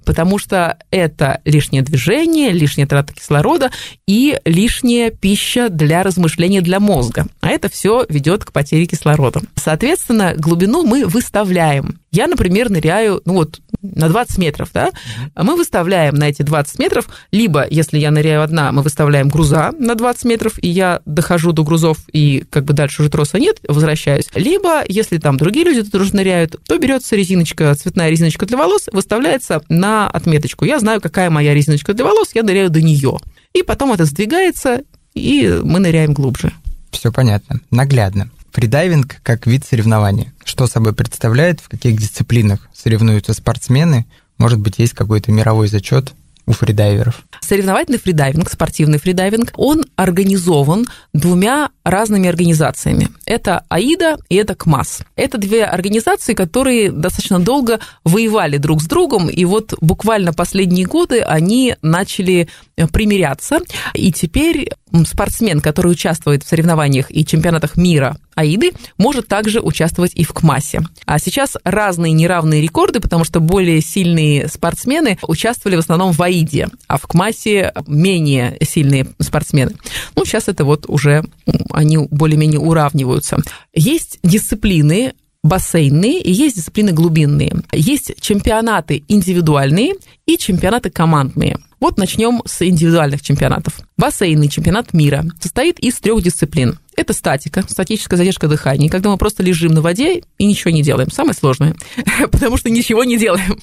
[0.05, 3.71] потому что это лишнее движение, лишняя трата кислорода
[4.07, 7.27] и лишняя пища для размышления для мозга.
[7.41, 9.41] А это все ведет к потере кислорода.
[9.55, 11.99] Соответственно, глубину мы выставляем.
[12.11, 14.91] Я, например, ныряю, ну вот, на 20 метров, да,
[15.35, 19.95] мы выставляем на эти 20 метров, либо, если я ныряю одна, мы выставляем груза на
[19.95, 24.27] 20 метров, и я дохожу до грузов, и как бы дальше уже троса нет, возвращаюсь,
[24.35, 29.62] либо, если там другие люди тоже ныряют, то берется резиночка, цветная резиночка для волос, выставляется
[29.69, 30.65] на отметочку.
[30.65, 33.19] Я знаю, какая моя резиночка для волос, я ныряю до нее.
[33.53, 34.81] И потом это сдвигается,
[35.13, 36.51] и мы ныряем глубже.
[36.91, 38.29] Все понятно, наглядно.
[38.51, 40.33] Фридайвинг как вид соревнования.
[40.43, 44.05] Что собой представляет, в каких дисциплинах соревнуются спортсмены?
[44.37, 46.13] Может быть, есть какой-то мировой зачет
[46.45, 47.25] у фридайверов?
[47.41, 53.09] Соревновательный фридайвинг, спортивный фридайвинг, он организован двумя разными организациями.
[53.25, 55.01] Это АИДа и это CMAS.
[55.15, 61.21] Это две организации, которые достаточно долго воевали друг с другом, и вот буквально последние годы
[61.21, 62.47] они начали
[62.91, 63.59] примиряться,
[63.93, 64.69] и теперь
[65.05, 70.81] спортсмен, который участвует в соревнованиях и чемпионатах мира АИДы, может также участвовать и в КМАСе.
[71.05, 76.69] А сейчас разные неравные рекорды, потому что более сильные спортсмены участвовали в основном в АИДе,
[76.87, 79.71] а в КМАСе менее сильные спортсмены.
[80.15, 81.23] Ну, сейчас это вот уже
[81.71, 83.37] они более-менее уравниваются.
[83.73, 85.13] Есть дисциплины,
[85.43, 87.53] бассейнные и есть дисциплины глубинные.
[87.73, 89.93] Есть чемпионаты индивидуальные
[90.25, 91.57] и чемпионаты командные.
[91.83, 93.81] Вот начнем с индивидуальных чемпионатов.
[93.97, 96.79] Бассейнный чемпионат мира состоит из трех дисциплин.
[96.95, 101.11] Это статика, статическая задержка дыхания, когда мы просто лежим на воде и ничего не делаем.
[101.11, 101.75] Самое сложное,
[102.31, 103.59] потому что ничего не делаем.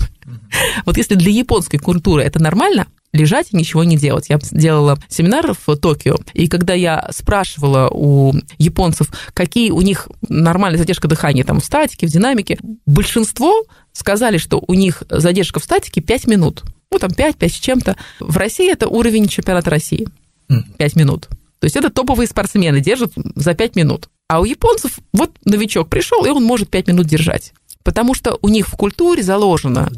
[0.84, 4.28] Вот если для японской культуры это нормально, лежать и ничего не делать.
[4.28, 10.78] Я делала семинар в Токио, и когда я спрашивала у японцев, какие у них нормальная
[10.78, 13.64] задержка дыхания там в статике, в динамике, большинство
[13.94, 17.96] сказали, что у них задержка в статике 5 минут ну, там 5-5 с чем-то.
[18.20, 20.08] В России это уровень чемпионата России.
[20.78, 21.28] 5 минут.
[21.60, 24.08] То есть это топовые спортсмены держат за 5 минут.
[24.28, 27.52] А у японцев вот новичок пришел, и он может 5 минут держать.
[27.82, 29.90] Потому что у них в культуре заложено...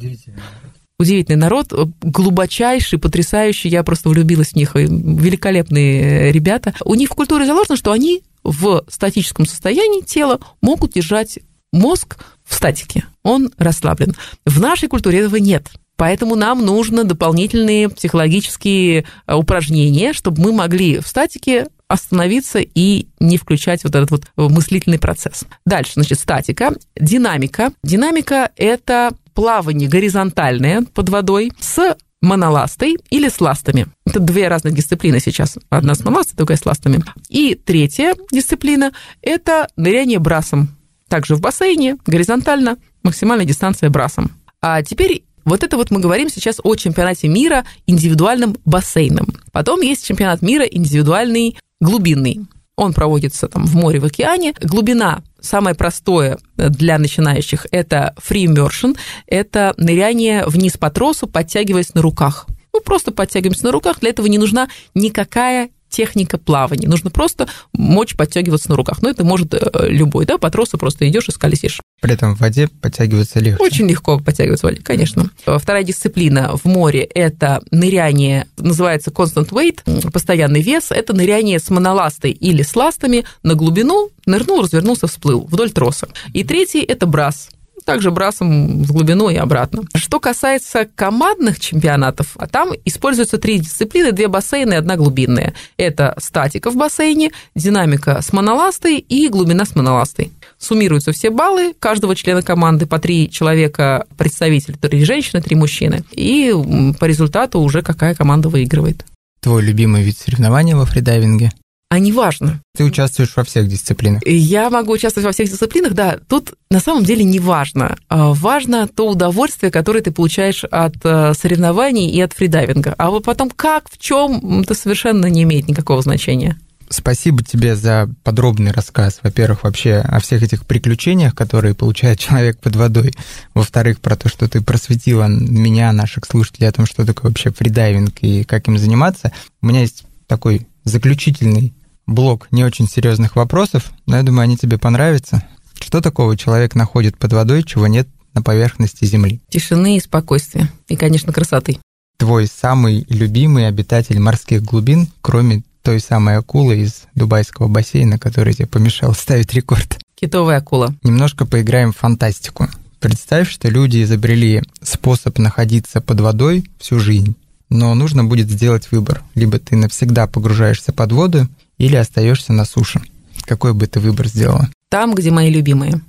[0.99, 6.74] Удивительный народ, глубочайший, потрясающий, я просто влюбилась в них, великолепные ребята.
[6.84, 11.40] У них в культуре заложено, что они в статическом состоянии тела могут держать
[11.72, 14.14] мозг в статике, он расслаблен.
[14.45, 15.68] В нашей культуре этого нет.
[16.03, 23.36] Поэтому нам нужно дополнительные психологические э, упражнения, чтобы мы могли в статике остановиться и не
[23.36, 25.44] включать вот этот вот мыслительный процесс.
[25.64, 27.72] Дальше, значит, статика, динамика.
[27.84, 33.86] Динамика– это плавание горизонтальное под водой с моноластой или с ластами.
[34.05, 35.57] Это две разных дисциплины сейчас.
[35.70, 37.00] Одна с моноластой, другая с ластами.
[37.28, 38.90] И третья дисциплина–
[39.22, 40.76] это ныряние брасом.
[41.07, 44.32] Также в бассейне, горизонтально, максимальная дистанция брасом.
[44.61, 49.28] А теперь вот это вот мы говорим сейчас о чемпионате мира индивидуальным бассейном.
[49.53, 52.40] Потом есть чемпионат мира индивидуальный глубинный.
[52.76, 54.55] Он проводится там в море, в океане.
[54.61, 62.03] Глубина самое простое для начинающих– это free immersion, это ныряние вниз по тросу, подтягиваясь на
[62.03, 62.47] руках.
[62.72, 66.88] Мы просто подтягиваемся на руках, для этого не нужна никакая техника плавания.
[66.88, 69.03] Нужно просто мочь подтягиваться на руках.
[69.03, 71.80] Но это может э, любой, да, по тросу просто идешь и скользишь.
[72.01, 73.62] При этом в воде подтягиваться легче.
[73.62, 75.30] Очень легко подтягиваться в воде, конечно.
[75.47, 80.90] Вторая дисциплина в море– это ныряние, называется constant weight, постоянный вес.
[80.90, 86.09] Это ныряние с моноластой или с ластами на глубину, нырнул, развернулся, всплыл вдоль троса.
[86.32, 87.51] И третий– это брас
[87.84, 89.82] также брасом в глубину и обратно.
[89.94, 95.54] Что касается командных чемпионатов, а там используются три дисциплины, две бассейны и одна глубинная.
[95.76, 100.32] Это статика в бассейне, динамика с моноластой и глубина с моноластой.
[100.58, 106.04] Суммируются все баллы каждого члена команды по три человека представитель, три женщины, три мужчины.
[106.12, 106.54] И
[106.98, 109.04] по результату уже какая команда выигрывает.
[109.40, 111.50] Твой любимый вид соревнования во фридайвинге?
[111.93, 112.62] А не важно.
[112.74, 114.22] Ты участвуешь во всех дисциплинах?
[114.24, 116.16] Я могу участвовать во всех дисциплинах, да.
[116.26, 117.99] Тут на самом деле не важно.
[118.09, 122.95] А, важно то удовольствие, которое ты получаешь от э, соревнований и от фридайвинга.
[122.97, 126.59] А вот потом как, в чем, это совершенно не имеет никакого значения.
[126.88, 129.18] Спасибо тебе за подробный рассказ.
[129.22, 133.12] Во-первых, вообще о всех этих приключениях, которые получает человек под водой.
[133.53, 138.14] Во-вторых, про то, что ты просветила меня, наших слушателей, о том, что такое вообще фридайвинг
[138.22, 139.30] и как им заниматься.
[139.61, 141.74] У меня есть такой заключительный
[142.07, 145.42] блок не очень серьезных вопросов, но я думаю, они тебе понравятся.
[145.74, 149.40] Что такого человек находит под водой, чего нет на поверхности Земли?
[149.48, 150.70] Тишины и спокойствия.
[150.88, 151.78] И, конечно, красоты.
[152.16, 158.66] Твой самый любимый обитатель морских глубин, кроме той самой акулы из дубайского бассейна, который тебе
[158.66, 159.98] помешал ставить рекорд.
[160.14, 160.94] Китовая акула.
[161.03, 162.68] Немножко поиграем в фантастику.
[163.00, 167.34] Представь, что люди изобрели способ находиться под водой всю жизнь,
[167.68, 169.24] но нужно будет сделать выбор.
[169.34, 171.48] Либо ты навсегда погружаешься под воду,
[171.78, 173.00] или остаешься на суше.
[173.44, 174.68] Какой бы ты выбор сделала?
[174.88, 176.00] Там, где мои любимые.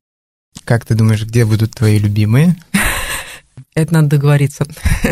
[0.66, 2.56] Как ты думаешь, где будут твои любимые?
[3.76, 4.66] Это надо договориться.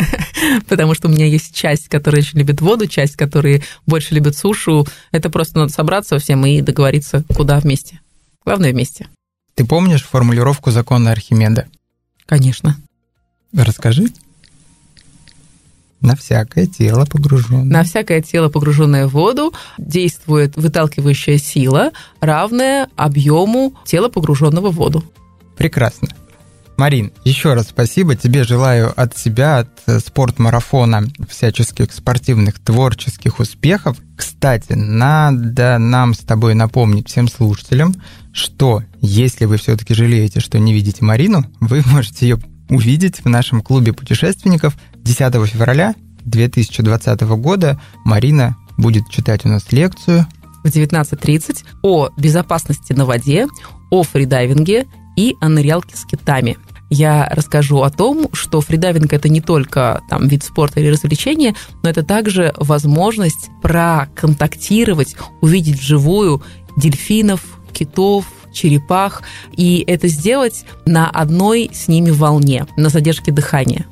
[0.68, 4.86] Потому что у меня есть часть, которая очень любит воду, часть, которая больше любит сушу.
[5.12, 8.00] Это просто надо собраться всем и договориться, куда вместе.
[8.46, 9.08] Главное вместе.
[9.56, 11.68] Ты помнишь формулировку закона Архимеда?
[12.26, 12.78] Конечно.
[13.54, 14.08] Расскажи.
[16.02, 17.64] На всякое тело погруженное.
[17.64, 25.04] На всякое тело, погруженное в воду, действует выталкивающая сила, равная объему тела, погруженного в воду.
[25.58, 26.10] Прекрасно.
[26.82, 28.16] Марин, еще раз спасибо.
[28.16, 33.98] Тебе желаю от себя, от э, спортмарафона всяческих спортивных творческих успехов.
[34.18, 37.94] Кстати, надо нам с тобой напомнить всем слушателям,
[38.34, 42.40] что если вы все-таки жалеете, что не видите Марину, вы можете ее
[42.72, 45.96] увидеть в нашем клубе путешественников 10 февраля
[46.26, 47.80] 2020 года.
[48.06, 50.28] Марина будет читать у нас лекцию
[50.64, 53.48] в 19.30 о безопасности на воде,
[53.90, 56.58] о фридайвинге и о нырялке с китами.
[56.90, 61.90] Я расскажу о том, что фридайвинг это не только там, вид спорта или развлечения, но
[61.90, 66.44] это также возможность проконтактировать, увидеть вживую
[66.76, 67.42] дельфинов,
[67.72, 69.24] китов, черепах,
[69.56, 73.86] и это сделать на одной с ними волне, на задержке дыхания.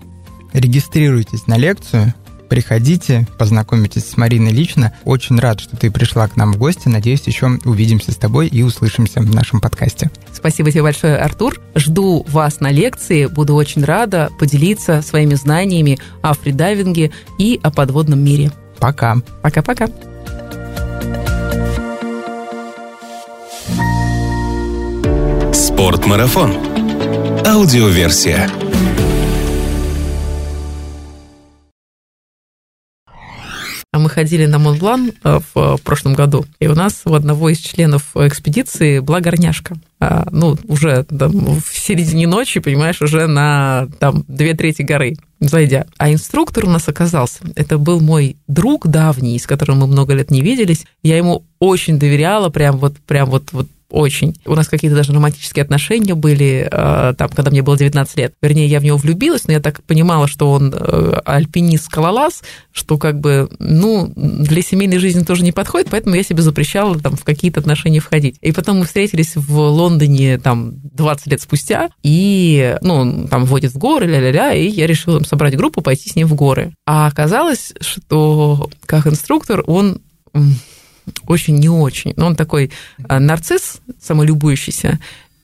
[0.54, 2.14] Регистрируйтесь на лекцию,
[2.50, 4.94] приходите, познакомитесь с Мариной лично.
[5.06, 6.88] Очень рад, что ты пришла к нам в гости.
[6.88, 10.10] Надеюсь, еще увидимся с тобой и услышимся в нашем подкасте.
[10.34, 11.62] Спасибо тебе большое, Артур.
[11.76, 13.28] Жду вас на лекции.
[13.28, 18.52] Буду очень рада поделиться своими знаниями о фридайвинге и о подводном мире.
[18.80, 19.18] Пока.
[19.42, 19.88] Пока-пока.
[25.54, 26.56] Спортмарафон.
[27.46, 28.50] Аудиоверсия.
[33.92, 37.58] А мы ходили на Монблан э, в прошлом году, и у нас у одного из
[37.58, 39.78] членов экспедиции была горняшка.
[40.00, 45.88] А, ну, уже там, в середине ночи, понимаешь, уже на там, две трети горы зайдя.
[45.98, 50.30] А инструктор у нас оказался, это был мой друг давний, с которым мы много лет
[50.30, 50.86] не виделись.
[51.02, 54.36] Я ему очень доверяла, прям вот, прям вот, вот очень.
[54.46, 58.34] У нас какие-то даже романтические отношения были, э, там, когда мне было 19 лет.
[58.42, 63.20] Вернее, я в него влюбилась, но я так понимала, что он э, альпинист-скалолаз, что как
[63.20, 67.60] бы, ну, для семейной жизни тоже не подходит, поэтому я себе запрещала там в какие-то
[67.60, 68.38] отношения входить.
[68.42, 73.78] И потом мы встретились в Лондоне там 20 лет спустя, и, ну, там водит в
[73.78, 76.74] горы, ля-ля-ля, и я решила собрать группу, пойти с ним в горы.
[76.86, 80.02] А оказалось, что как инструктор он
[81.28, 82.14] очень не очень.
[82.16, 82.72] Но он такой
[83.08, 85.00] э, нарцисс, самолюбующийся,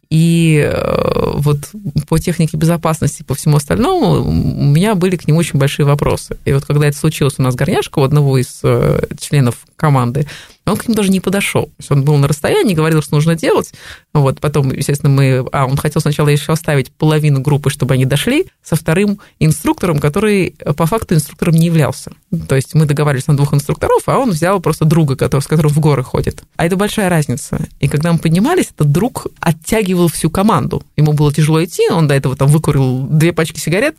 [0.09, 1.59] и э, вот
[2.07, 6.37] по технике безопасности, по всему остальному, у меня были к нему очень большие вопросы.
[6.45, 10.27] И вот когда это случилось у нас горняшка у одного из э, членов команды,
[10.65, 11.71] он к ним даже не подошел.
[11.89, 13.71] Он был на расстоянии, говорил, что нужно делать.
[14.13, 15.45] Вот, потом, естественно, мы...
[15.51, 20.55] А, он хотел сначала еще оставить половину группы, чтобы они дошли, со вторым инструктором, который
[20.75, 22.11] по факту инструктором не являлся.
[22.47, 25.71] То есть мы договаривались на двух инструкторов, а он взял просто друга, который, с которым
[25.71, 26.43] в горы ходит.
[26.55, 27.59] А это большая разница.
[27.79, 30.83] И когда мы поднимались, этот друг оттягивал всю команду.
[30.97, 33.97] Ему было тяжело идти, он до этого там выкурил две пачки сигарет,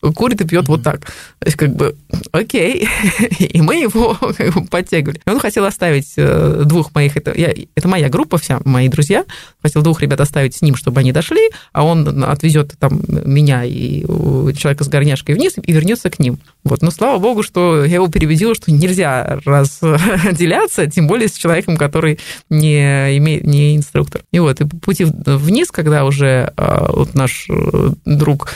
[0.00, 0.68] курит и пьет mm-hmm.
[0.68, 1.00] вот так.
[1.00, 1.96] То есть, как бы,
[2.32, 2.88] окей.
[3.38, 5.20] и мы его как бы, подтягивали.
[5.26, 9.24] Он хотел оставить э, двух моих, это, я, это моя группа вся, мои друзья,
[9.62, 14.02] хотел двух ребят оставить с ним, чтобы они дошли, а он отвезет там меня и
[14.54, 16.38] человека с горняшкой вниз и вернется к ним.
[16.64, 16.82] Вот.
[16.82, 22.18] Но слава богу, что я его переубедила, что нельзя разделяться, тем более с человеком, который
[22.50, 24.22] не, имеет, не инструктор.
[24.32, 28.50] И вот, и по пути вниз, когда уже а, вот наш э, друг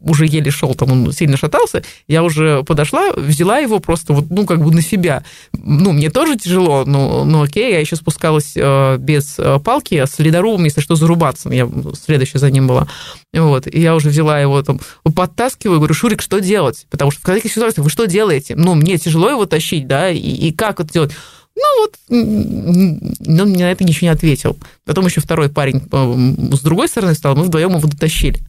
[0.00, 4.46] уже еле шел, там он сильно шатался, я уже подошла, взяла его просто вот, ну,
[4.46, 5.24] как бы на себя.
[5.52, 10.06] Ну, мне тоже тяжело, но, но окей, я еще спускалась э, без э, палки, а
[10.06, 11.50] с ледорубом, если что, зарубаться.
[11.50, 11.68] Я
[12.00, 12.88] следующая за ним была.
[13.34, 14.80] Вот, и я уже взяла его там,
[15.14, 16.86] подтаскиваю, говорю, Шурик, что делать?
[16.88, 18.54] Потому что в каких ситуациях вы что делаете?
[18.56, 21.12] Ну, мне тяжело его тащить, да, и, и как это делать?
[21.56, 24.56] Ну вот, он мне на это ничего не ответил.
[24.84, 28.40] Потом еще второй парень с другой стороны стал, мы вдвоем его дотащили.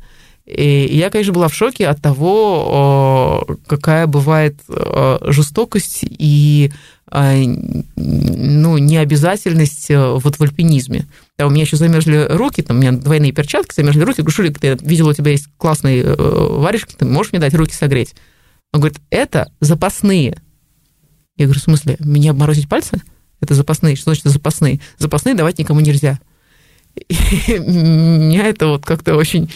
[0.45, 6.71] И я, конечно, была в шоке от того, какая бывает жестокость и
[7.11, 11.07] ну, необязательность вот в альпинизме.
[11.37, 14.21] Да, у меня еще замерзли руки, там у меня двойные перчатки, замерзли руки.
[14.21, 17.73] Говорю, Шурик, ты видел, у тебя есть классные э, варежки, ты можешь мне дать руки
[17.73, 18.15] согреть?
[18.73, 20.41] Он говорит, это запасные.
[21.37, 23.01] Я говорю, в смысле, меня обморозить пальцы?
[23.39, 23.95] Это запасные.
[23.95, 24.79] Что значит запасные?
[24.97, 26.19] Запасные давать никому нельзя.
[27.47, 29.51] Меня это вот как-то очень...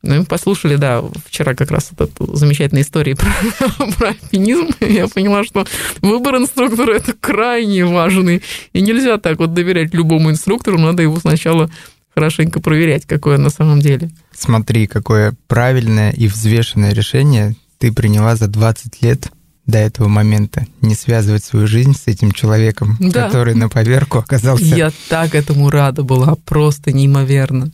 [0.00, 3.32] Ну, мы послушали, да, вчера как раз вот эту замечательную историю про,
[3.98, 4.68] про альпинизм.
[4.80, 5.66] Я поняла, что
[6.02, 8.42] выбор инструктора– это крайне важный.
[8.72, 11.68] И нельзя так вот доверять любому инструктору, надо его сначала
[12.14, 14.10] хорошенько проверять, какое он на самом деле.
[14.32, 19.28] Смотри, какое правильное и взвешенное решение ты приняла за 20 лет
[19.68, 23.26] до этого момента, не связывать свою жизнь с этим человеком, Да.
[23.26, 24.64] который на поверку оказался.
[24.64, 27.70] Я так этому рада была, просто неимоверно.